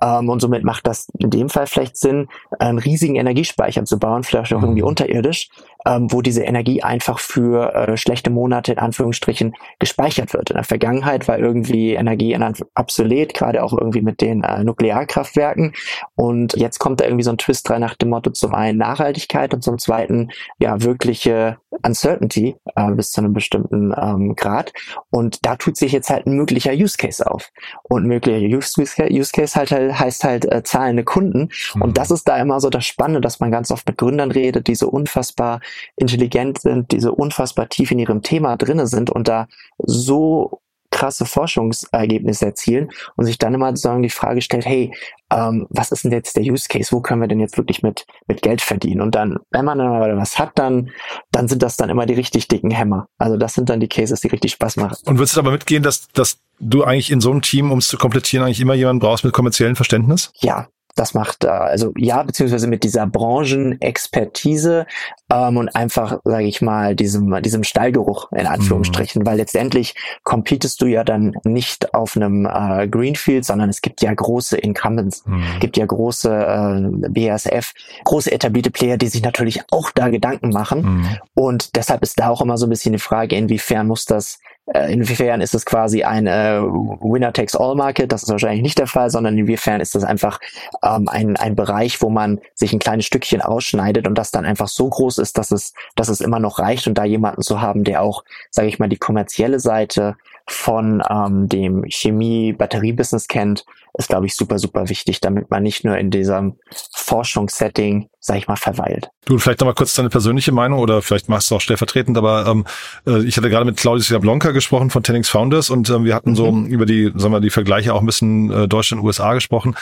Ähm, 0.00 0.28
und 0.28 0.40
somit 0.40 0.64
macht 0.64 0.86
das 0.86 1.08
in 1.18 1.30
dem 1.30 1.48
Fall 1.48 1.66
vielleicht 1.66 1.96
Sinn, 1.96 2.28
einen 2.58 2.78
riesigen 2.78 3.16
Energiespeicher 3.16 3.84
zu 3.84 3.98
bauen, 3.98 4.24
vielleicht 4.24 4.52
auch 4.52 4.62
irgendwie 4.62 4.82
mhm. 4.82 4.88
unterirdisch, 4.88 5.48
ähm, 5.86 6.12
wo 6.12 6.22
diese 6.22 6.42
Energie 6.42 6.82
einfach 6.82 7.18
für 7.18 7.74
äh, 7.74 7.96
schlechte 7.96 8.30
Monate 8.30 8.72
in 8.72 8.78
Anführungsstrichen 8.78 9.54
gespeichert 9.78 10.32
wird. 10.32 10.50
In 10.50 10.56
der 10.56 10.64
Vergangenheit 10.64 11.28
war 11.28 11.38
irgendwie 11.38 11.94
Energie 11.94 12.38
obsolet, 12.74 13.34
gerade 13.34 13.62
auch 13.62 13.72
irgendwie 13.72 14.02
mit 14.02 14.20
den 14.20 14.44
äh, 14.44 14.62
Nuklearkraftwerken. 14.64 15.72
Und 16.14 16.54
jetzt 16.54 16.78
kommt 16.78 17.00
da 17.00 17.04
irgendwie 17.04 17.24
so 17.24 17.30
ein 17.30 17.38
Twist 17.38 17.68
rein 17.70 17.80
nach 17.80 17.94
dem 17.94 18.10
Motto 18.10 18.30
zum 18.30 18.54
einen 18.54 18.78
Nachhaltigkeit 18.78 19.54
und 19.54 19.62
zum 19.62 19.78
zweiten 19.78 20.30
ja 20.58 20.82
wirkliche 20.82 21.58
Uncertainty 21.82 22.56
äh, 22.76 22.90
bis 22.92 23.10
zu 23.10 23.20
einem 23.20 23.32
bestimmten 23.32 23.94
ähm, 23.96 24.34
Grad. 24.36 24.72
Und 25.10 25.44
da 25.44 25.56
tut 25.56 25.76
sich 25.76 25.92
jetzt 25.92 26.10
halt 26.10 26.26
ein 26.26 26.36
möglicher 26.36 26.72
Use 26.72 26.96
Case 26.96 27.28
auf. 27.28 27.50
Und 27.82 28.06
möglicher 28.06 28.38
Use, 28.38 28.80
Use 28.80 29.32
Case 29.32 29.58
halt, 29.58 29.72
halt 29.72 29.98
heißt 29.98 30.24
halt 30.24 30.50
äh, 30.50 30.62
zahlende 30.62 31.04
Kunden. 31.04 31.48
Mhm. 31.74 31.82
Und 31.82 31.98
das 31.98 32.10
ist 32.10 32.28
da 32.28 32.36
immer 32.38 32.60
so 32.60 32.70
das 32.70 32.84
Spannende, 32.84 33.20
dass 33.20 33.40
man 33.40 33.50
ganz 33.50 33.70
oft 33.70 33.86
mit 33.86 33.98
Gründern 33.98 34.30
redet, 34.30 34.66
die 34.66 34.74
so 34.74 34.88
unfassbar 34.88 35.60
intelligent 35.96 36.60
sind, 36.60 36.92
die 36.92 37.00
so 37.00 37.12
unfassbar 37.12 37.68
tief 37.68 37.90
in 37.90 37.98
ihrem 37.98 38.22
Thema 38.22 38.56
drinne 38.56 38.86
sind 38.86 39.10
und 39.10 39.28
da 39.28 39.46
so 39.78 40.62
krasse 40.92 41.24
Forschungsergebnisse 41.24 42.46
erzielen 42.46 42.90
und 43.16 43.24
sich 43.24 43.38
dann 43.38 43.54
immer 43.54 43.70
sozusagen 43.70 44.02
die 44.02 44.10
Frage 44.10 44.42
stellt, 44.42 44.66
hey, 44.66 44.94
ähm, 45.32 45.66
was 45.70 45.90
ist 45.90 46.04
denn 46.04 46.12
jetzt 46.12 46.36
der 46.36 46.44
Use 46.44 46.68
Case? 46.68 46.92
Wo 46.92 47.00
können 47.00 47.20
wir 47.20 47.28
denn 47.28 47.40
jetzt 47.40 47.56
wirklich 47.56 47.82
mit, 47.82 48.06
mit 48.28 48.42
Geld 48.42 48.60
verdienen? 48.60 49.00
Und 49.00 49.14
dann, 49.14 49.38
wenn 49.50 49.64
man 49.64 49.78
dann 49.78 49.88
mal 49.88 50.16
was 50.16 50.38
hat, 50.38 50.52
dann, 50.54 50.90
dann 51.32 51.48
sind 51.48 51.62
das 51.62 51.76
dann 51.76 51.90
immer 51.90 52.06
die 52.06 52.14
richtig 52.14 52.46
dicken 52.46 52.70
Hämmer. 52.70 53.08
Also 53.18 53.36
das 53.36 53.54
sind 53.54 53.68
dann 53.70 53.80
die 53.80 53.88
Cases, 53.88 54.20
die 54.20 54.28
richtig 54.28 54.52
Spaß 54.52 54.76
machen. 54.76 54.96
Und 55.06 55.18
würdest 55.18 55.34
du 55.34 55.40
aber 55.40 55.50
mitgehen, 55.50 55.82
dass, 55.82 56.08
dass 56.08 56.38
du 56.60 56.84
eigentlich 56.84 57.10
in 57.10 57.20
so 57.20 57.30
einem 57.30 57.42
Team, 57.42 57.72
um 57.72 57.78
es 57.78 57.88
zu 57.88 57.96
komplettieren, 57.96 58.44
eigentlich 58.44 58.60
immer 58.60 58.74
jemanden 58.74 59.00
brauchst 59.00 59.24
mit 59.24 59.32
kommerziellem 59.32 59.74
Verständnis? 59.74 60.30
Ja, 60.40 60.68
das 60.94 61.14
macht, 61.14 61.44
äh, 61.44 61.48
also 61.48 61.92
ja, 61.96 62.22
beziehungsweise 62.22 62.66
mit 62.66 62.84
dieser 62.84 63.06
Branchenexpertise 63.06 64.86
ähm, 65.30 65.56
und 65.56 65.74
einfach, 65.74 66.20
sage 66.24 66.44
ich 66.44 66.60
mal, 66.60 66.94
diesem, 66.94 67.40
diesem 67.42 67.64
Stallgeruch 67.64 68.30
in 68.32 68.46
Anführungsstrichen, 68.46 69.22
mhm. 69.22 69.26
weil 69.26 69.36
letztendlich 69.38 69.94
competest 70.22 70.80
du 70.82 70.86
ja 70.86 71.04
dann 71.04 71.34
nicht 71.44 71.94
auf 71.94 72.16
einem 72.16 72.46
äh, 72.46 72.86
Greenfield, 72.88 73.44
sondern 73.44 73.70
es 73.70 73.80
gibt 73.80 74.02
ja 74.02 74.12
große 74.12 74.56
Incumbents, 74.58 75.24
mhm. 75.26 75.42
gibt 75.60 75.76
ja 75.76 75.86
große 75.86 76.30
äh, 76.30 77.08
BASF, 77.08 77.72
große 78.04 78.30
etablierte 78.30 78.70
Player, 78.70 78.96
die 78.96 79.08
sich 79.08 79.22
natürlich 79.22 79.62
auch 79.70 79.90
da 79.90 80.08
Gedanken 80.08 80.50
machen 80.50 80.82
mhm. 80.82 81.08
und 81.34 81.76
deshalb 81.76 82.02
ist 82.02 82.18
da 82.18 82.28
auch 82.28 82.42
immer 82.42 82.58
so 82.58 82.66
ein 82.66 82.70
bisschen 82.70 82.92
die 82.92 82.98
Frage, 82.98 83.36
inwiefern 83.36 83.86
muss 83.86 84.04
das 84.04 84.38
inwiefern 84.66 85.40
ist 85.40 85.54
es 85.54 85.64
quasi 85.64 86.04
ein 86.04 86.26
äh, 86.26 86.60
Winner-Takes-All-Market? 86.62 88.12
Das 88.12 88.22
ist 88.22 88.30
wahrscheinlich 88.30 88.62
nicht 88.62 88.78
der 88.78 88.86
Fall, 88.86 89.10
sondern 89.10 89.36
inwiefern 89.36 89.80
ist 89.80 89.94
das 89.94 90.04
einfach 90.04 90.38
ähm, 90.84 91.08
ein, 91.08 91.36
ein 91.36 91.56
Bereich, 91.56 92.00
wo 92.00 92.10
man 92.10 92.40
sich 92.54 92.72
ein 92.72 92.78
kleines 92.78 93.06
Stückchen 93.06 93.42
ausschneidet 93.42 94.06
und 94.06 94.16
das 94.16 94.30
dann 94.30 94.44
einfach 94.44 94.68
so 94.68 94.88
groß 94.88 95.18
ist, 95.18 95.36
dass 95.36 95.50
es, 95.50 95.74
dass 95.96 96.08
es 96.08 96.20
immer 96.20 96.38
noch 96.38 96.60
reicht 96.60 96.86
und 96.86 96.96
da 96.96 97.04
jemanden 97.04 97.42
zu 97.42 97.60
haben, 97.60 97.82
der 97.82 98.02
auch, 98.02 98.24
sage 98.50 98.68
ich 98.68 98.78
mal, 98.78 98.88
die 98.88 98.98
kommerzielle 98.98 99.58
Seite 99.58 100.16
von 100.48 101.02
ähm, 101.08 101.48
dem 101.48 101.84
Chemie-Batterie-Business 101.88 103.28
kennt, 103.28 103.64
ist, 103.94 104.08
glaube 104.08 104.26
ich, 104.26 104.34
super, 104.34 104.58
super 104.58 104.88
wichtig, 104.88 105.20
damit 105.20 105.50
man 105.50 105.62
nicht 105.62 105.84
nur 105.84 105.98
in 105.98 106.10
diesem 106.10 106.56
Forschungssetting, 106.94 108.08
sag 108.20 108.38
ich 108.38 108.48
mal, 108.48 108.56
verweilt. 108.56 109.10
Du, 109.26 109.38
vielleicht 109.38 109.60
nochmal 109.60 109.74
kurz 109.74 109.94
deine 109.94 110.08
persönliche 110.08 110.52
Meinung 110.52 110.78
oder 110.78 111.02
vielleicht 111.02 111.28
machst 111.28 111.50
du 111.50 111.56
auch 111.56 111.60
stellvertretend, 111.60 112.16
aber 112.16 112.46
ähm, 112.46 112.64
äh, 113.06 113.22
ich 113.24 113.36
hatte 113.36 113.50
gerade 113.50 113.64
mit 113.64 113.76
Claudius 113.76 114.08
Jablonka 114.08 114.52
gesprochen 114.52 114.90
von 114.90 115.02
Tenix 115.02 115.28
Founders 115.28 115.70
und 115.70 115.90
ähm, 115.90 116.04
wir 116.04 116.14
hatten 116.14 116.30
mhm. 116.30 116.36
so 116.36 116.50
über 116.50 116.86
die, 116.86 117.12
sagen 117.14 117.32
wir, 117.32 117.40
die 117.40 117.50
Vergleiche 117.50 117.92
auch 117.94 118.00
ein 118.00 118.06
bisschen 118.06 118.50
äh, 118.50 118.68
Deutschland, 118.68 119.02
USA 119.02 119.34
gesprochen. 119.34 119.76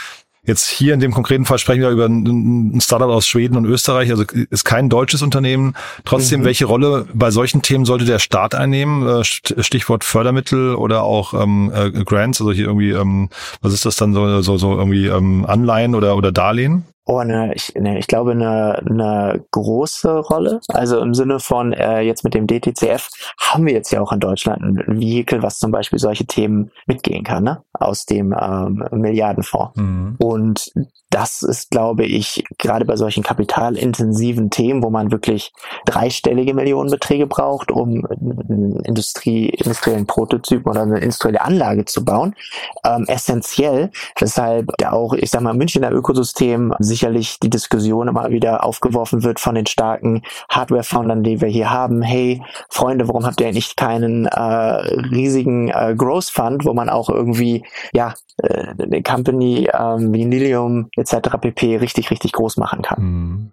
Jetzt 0.46 0.68
hier 0.68 0.94
in 0.94 1.00
dem 1.00 1.12
konkreten 1.12 1.44
Fall 1.44 1.58
sprechen 1.58 1.82
wir 1.82 1.90
über 1.90 2.06
ein 2.06 2.80
Startup 2.80 3.10
aus 3.10 3.28
Schweden 3.28 3.58
und 3.58 3.66
Österreich, 3.66 4.10
also 4.10 4.24
ist 4.50 4.64
kein 4.64 4.88
deutsches 4.88 5.20
Unternehmen. 5.20 5.74
Trotzdem, 6.06 6.40
mhm. 6.40 6.44
welche 6.44 6.64
Rolle 6.64 7.06
bei 7.12 7.30
solchen 7.30 7.60
Themen 7.60 7.84
sollte 7.84 8.06
der 8.06 8.18
Staat 8.18 8.54
einnehmen? 8.54 9.06
Äh, 9.06 9.22
Stichwort 9.24 10.02
Fördermittel 10.02 10.74
oder 10.74 11.02
auch 11.02 11.34
ähm, 11.34 11.70
äh, 11.74 11.90
Grants, 11.90 12.40
also 12.40 12.52
hier 12.52 12.66
irgendwie, 12.66 12.90
ähm, 12.90 13.28
was 13.60 13.74
ist 13.74 13.84
das 13.84 13.96
dann 13.96 14.14
so, 14.14 14.40
so, 14.40 14.56
so 14.56 14.78
irgendwie 14.78 15.08
ähm, 15.08 15.44
Anleihen 15.44 15.94
oder, 15.94 16.16
oder 16.16 16.32
Darlehen? 16.32 16.84
Oh, 17.06 17.16
eine, 17.16 17.54
ich, 17.54 17.74
ne, 17.74 17.98
ich 17.98 18.06
glaube 18.06 18.32
eine, 18.32 18.82
eine 18.86 19.44
große 19.50 20.18
Rolle. 20.18 20.60
Also 20.68 21.00
im 21.00 21.14
Sinne 21.14 21.40
von 21.40 21.72
äh, 21.72 22.00
jetzt 22.00 22.24
mit 22.24 22.34
dem 22.34 22.46
DTCF 22.46 23.08
haben 23.38 23.66
wir 23.66 23.72
jetzt 23.72 23.90
ja 23.90 24.00
auch 24.00 24.12
in 24.12 24.20
Deutschland 24.20 24.62
ein 24.62 25.00
Vehikel, 25.00 25.42
was 25.42 25.58
zum 25.58 25.70
Beispiel 25.70 25.98
solche 25.98 26.26
Themen 26.26 26.70
mitgehen 26.86 27.24
kann, 27.24 27.44
ne? 27.44 27.62
aus 27.72 28.04
dem 28.04 28.34
ähm, 28.38 28.84
Milliardenfonds. 28.92 29.76
Mhm. 29.76 30.16
Und 30.18 30.70
das 31.10 31.42
ist, 31.42 31.72
glaube 31.72 32.04
ich, 32.04 32.44
gerade 32.58 32.84
bei 32.84 32.96
solchen 32.96 33.24
kapitalintensiven 33.24 34.48
Themen, 34.50 34.82
wo 34.82 34.90
man 34.90 35.10
wirklich 35.10 35.52
dreistellige 35.84 36.54
Millionenbeträge 36.54 37.26
braucht, 37.26 37.72
um 37.72 38.06
einen 38.06 38.78
Industrie, 38.84 39.48
industriellen 39.48 40.06
Prototypen 40.06 40.70
oder 40.70 40.82
eine 40.82 41.00
industrielle 41.00 41.40
Anlage 41.40 41.84
zu 41.84 42.04
bauen, 42.04 42.36
ähm, 42.84 43.06
essentiell. 43.08 43.90
Weshalb 44.18 44.70
auch, 44.84 45.14
ich 45.14 45.30
sag 45.30 45.40
mal, 45.40 45.52
Münchner 45.52 45.90
Ökosystem 45.90 46.72
sicherlich 47.00 47.38
die 47.40 47.48
Diskussion 47.48 48.08
immer 48.08 48.30
wieder 48.30 48.62
aufgeworfen 48.62 49.22
wird 49.22 49.40
von 49.40 49.54
den 49.54 49.66
starken 49.66 50.22
Hardware-Foundern, 50.50 51.22
die 51.22 51.40
wir 51.40 51.48
hier 51.48 51.70
haben. 51.70 52.02
Hey, 52.02 52.42
Freunde, 52.68 53.08
warum 53.08 53.24
habt 53.24 53.40
ihr 53.40 53.48
eigentlich 53.48 53.74
keinen 53.74 54.26
äh, 54.26 54.40
riesigen 54.40 55.68
äh, 55.68 55.94
Growth 55.96 56.30
Fund, 56.30 56.66
wo 56.66 56.74
man 56.74 56.90
auch 56.90 57.08
irgendwie 57.08 57.64
ja 57.94 58.12
äh, 58.42 58.74
eine 58.78 59.02
Company 59.02 59.68
ähm, 59.72 60.12
wie 60.12 60.26
Nilium 60.26 60.90
etc. 60.94 61.38
pp. 61.40 61.78
richtig, 61.78 62.10
richtig 62.10 62.32
groß 62.32 62.58
machen 62.58 62.82
kann. 62.82 63.02
Mhm. 63.02 63.52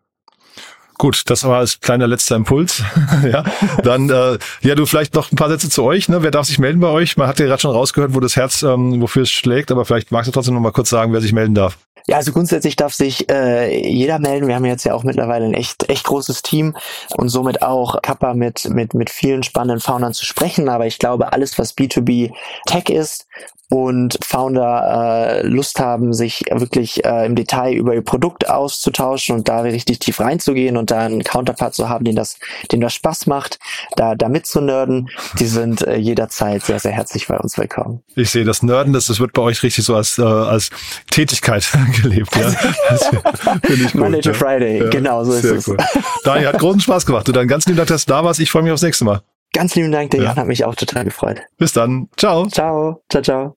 Gut, 1.00 1.30
das 1.30 1.44
war 1.44 1.60
als 1.60 1.80
kleiner 1.80 2.08
letzter 2.08 2.36
Impuls. 2.36 2.84
ja, 3.32 3.44
dann 3.84 4.10
äh, 4.10 4.40
ja, 4.62 4.76
du 4.76 4.86
vielleicht 4.86 5.14
noch 5.14 5.32
ein 5.32 5.36
paar 5.36 5.50
Sätze 5.50 5.70
zu 5.70 5.84
euch. 5.84 6.10
Ne? 6.10 6.24
Wer 6.24 6.32
darf 6.32 6.48
sich 6.48 6.60
melden 6.60 6.80
bei 6.80 6.90
euch? 6.90 7.18
Man 7.18 7.28
hat 7.28 7.40
ja 7.40 7.46
gerade 7.46 7.62
schon 7.62 7.72
rausgehört, 7.72 8.14
wo 8.16 8.20
das 8.20 8.36
Herz, 8.36 8.64
ähm, 8.64 9.00
wofür 9.00 9.22
es 9.22 9.30
schlägt, 9.30 9.72
aber 9.72 9.86
vielleicht 9.86 10.12
magst 10.12 10.28
du 10.28 10.32
trotzdem 10.32 10.56
noch 10.56 10.62
mal 10.62 10.72
kurz 10.72 10.90
sagen, 10.90 11.14
wer 11.14 11.22
sich 11.22 11.34
melden 11.34 11.54
darf. 11.54 11.78
Ja, 12.08 12.16
also 12.16 12.32
grundsätzlich 12.32 12.78
darf 12.78 12.94
sich 12.94 13.30
äh, 13.30 13.86
jeder 13.86 14.18
melden. 14.18 14.48
Wir 14.48 14.56
haben 14.56 14.66
jetzt 14.66 14.86
ja 14.86 14.94
auch 14.94 15.04
mittlerweile 15.04 15.46
ein 15.46 15.54
echt 15.54 15.90
echt 15.90 16.06
großes 16.06 16.42
Team 16.42 16.76
und 17.18 17.28
somit 17.28 17.62
auch 17.62 18.02
Kappa 18.02 18.34
mit 18.34 18.70
mit 18.70 18.94
mit 18.94 19.10
vielen 19.10 19.44
spannenden 19.44 19.82
Foundern 19.82 20.14
zu 20.14 20.26
sprechen. 20.26 20.70
Aber 20.70 20.88
ich 20.88 21.00
glaube, 21.00 21.34
alles 21.34 21.60
was 21.60 21.76
B2B 21.76 22.32
Tech 22.66 22.90
ist 22.90 23.28
und 23.70 24.18
Founder 24.24 25.42
äh, 25.42 25.48
Lust 25.48 25.80
haben, 25.80 26.14
sich 26.14 26.46
wirklich 26.50 27.04
äh, 27.04 27.26
im 27.26 27.36
Detail 27.36 27.74
über 27.74 27.94
ihr 27.94 28.02
Produkt 28.02 28.50
auszutauschen 28.50 29.36
und 29.36 29.50
da 29.50 29.62
richtig 29.62 30.00
tief 30.00 30.22
reinzugehen 30.22 30.78
und 30.78 30.90
da 30.90 31.00
einen 31.00 31.24
Counterpart 31.24 31.74
zu 31.74 31.90
haben, 31.90 32.06
den 32.06 32.16
das, 32.16 32.38
dem 32.72 32.80
das 32.80 32.94
Spaß 32.94 33.28
macht, 33.28 33.60
da, 33.98 34.16
da 34.16 34.30
mitzunörden, 34.30 35.10
die 35.40 35.48
sind 35.48 35.86
äh, 35.86 35.98
jederzeit 35.98 36.64
sehr, 36.64 36.80
sehr 36.80 36.94
herzlich 36.94 37.28
bei 37.28 37.38
uns 37.38 37.58
willkommen. 37.58 38.04
Ich 38.16 38.30
sehe 38.30 38.46
das 38.46 38.64
Nörden, 38.64 38.94
das, 38.94 39.08
das 39.08 39.20
wird 39.20 39.34
bei 39.34 39.42
euch 39.42 39.62
richtig 39.64 39.84
so 39.84 39.96
als, 39.96 40.18
äh, 40.18 40.24
als 40.24 40.70
Tätigkeit 41.12 41.70
gelebt. 42.02 42.34
Ja? 42.38 42.50
ich 43.64 43.92
gut, 43.92 43.96
Monday 43.96 44.22
to 44.22 44.34
Friday, 44.34 44.80
ja. 44.80 44.90
genau 44.90 45.26
so 45.26 45.34
ist 45.34 45.44
es. 45.44 45.68
Cool. 45.68 45.78
Daniel, 46.24 46.48
hat 46.48 46.60
großen 46.60 46.80
Spaß 46.80 47.06
gemacht. 47.06 47.28
Du 47.28 47.34
dann 47.34 47.50
ganz 47.50 47.66
lieben 47.66 47.78
Dank, 47.78 47.90
dass 47.90 48.06
du 48.06 48.14
da 48.14 48.24
warst. 48.24 48.40
Ich 48.40 48.50
freue 48.50 48.64
mich 48.64 48.72
aufs 48.72 48.84
nächste 48.84 49.04
Mal. 49.04 49.22
Ganz 49.54 49.76
lieben 49.76 49.92
Dank, 49.92 50.12
der 50.12 50.22
ja. 50.22 50.26
Jan 50.28 50.36
hat 50.38 50.48
mich 50.48 50.66
auch 50.66 50.76
total 50.76 51.04
gefreut. 51.04 51.42
Bis 51.58 51.74
dann. 51.74 52.10
Ciao. 52.16 52.48
Ciao. 52.48 53.02
Ciao, 53.10 53.24
ciao. 53.24 53.57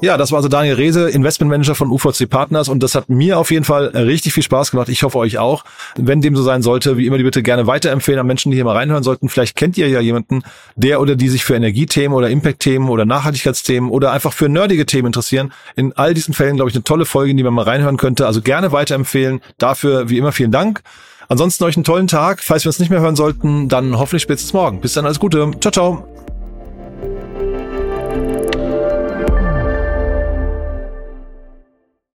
Ja, 0.00 0.16
das 0.16 0.30
war 0.30 0.36
also 0.36 0.48
Daniel 0.48 0.76
Rehse, 0.76 1.10
Investmentmanager 1.10 1.74
von 1.74 1.90
UVC 1.90 2.30
Partners 2.30 2.68
und 2.68 2.82
das 2.84 2.94
hat 2.94 3.08
mir 3.08 3.36
auf 3.36 3.50
jeden 3.50 3.64
Fall 3.64 3.86
richtig 3.88 4.32
viel 4.32 4.44
Spaß 4.44 4.70
gemacht. 4.70 4.88
Ich 4.88 5.02
hoffe 5.02 5.18
euch 5.18 5.38
auch. 5.38 5.64
Wenn 5.96 6.20
dem 6.20 6.36
so 6.36 6.42
sein 6.44 6.62
sollte, 6.62 6.96
wie 6.96 7.06
immer 7.06 7.18
die 7.18 7.24
Bitte 7.24 7.42
gerne 7.42 7.66
weiterempfehlen 7.66 8.20
an 8.20 8.26
Menschen, 8.26 8.52
die 8.52 8.56
hier 8.56 8.64
mal 8.64 8.76
reinhören 8.76 9.02
sollten. 9.02 9.28
Vielleicht 9.28 9.56
kennt 9.56 9.76
ihr 9.76 9.88
ja 9.88 9.98
jemanden, 9.98 10.42
der 10.76 11.00
oder 11.00 11.16
die 11.16 11.28
sich 11.28 11.44
für 11.44 11.56
Energiethemen 11.56 12.16
oder 12.16 12.30
Impact-Themen 12.30 12.88
oder 12.88 13.04
Nachhaltigkeitsthemen 13.06 13.90
oder 13.90 14.12
einfach 14.12 14.32
für 14.32 14.48
nerdige 14.48 14.86
Themen 14.86 15.06
interessieren. 15.06 15.52
In 15.74 15.92
all 15.94 16.14
diesen 16.14 16.32
Fällen, 16.32 16.54
glaube 16.54 16.70
ich, 16.70 16.76
eine 16.76 16.84
tolle 16.84 17.04
Folge, 17.04 17.32
in 17.32 17.36
die 17.36 17.42
man 17.42 17.54
mal 17.54 17.64
reinhören 17.64 17.96
könnte. 17.96 18.26
Also 18.26 18.40
gerne 18.40 18.70
weiterempfehlen. 18.70 19.40
Dafür, 19.58 20.08
wie 20.08 20.18
immer, 20.18 20.30
vielen 20.30 20.52
Dank. 20.52 20.82
Ansonsten 21.28 21.64
euch 21.64 21.76
einen 21.76 21.84
tollen 21.84 22.06
Tag. 22.06 22.40
Falls 22.40 22.64
wir 22.64 22.68
uns 22.68 22.78
nicht 22.78 22.90
mehr 22.90 23.00
hören 23.00 23.16
sollten, 23.16 23.68
dann 23.68 23.98
hoffentlich 23.98 24.22
spätestens 24.22 24.52
morgen. 24.52 24.80
Bis 24.80 24.92
dann, 24.92 25.06
alles 25.06 25.18
Gute. 25.18 25.50
Ciao, 25.60 25.72
ciao. 25.72 26.37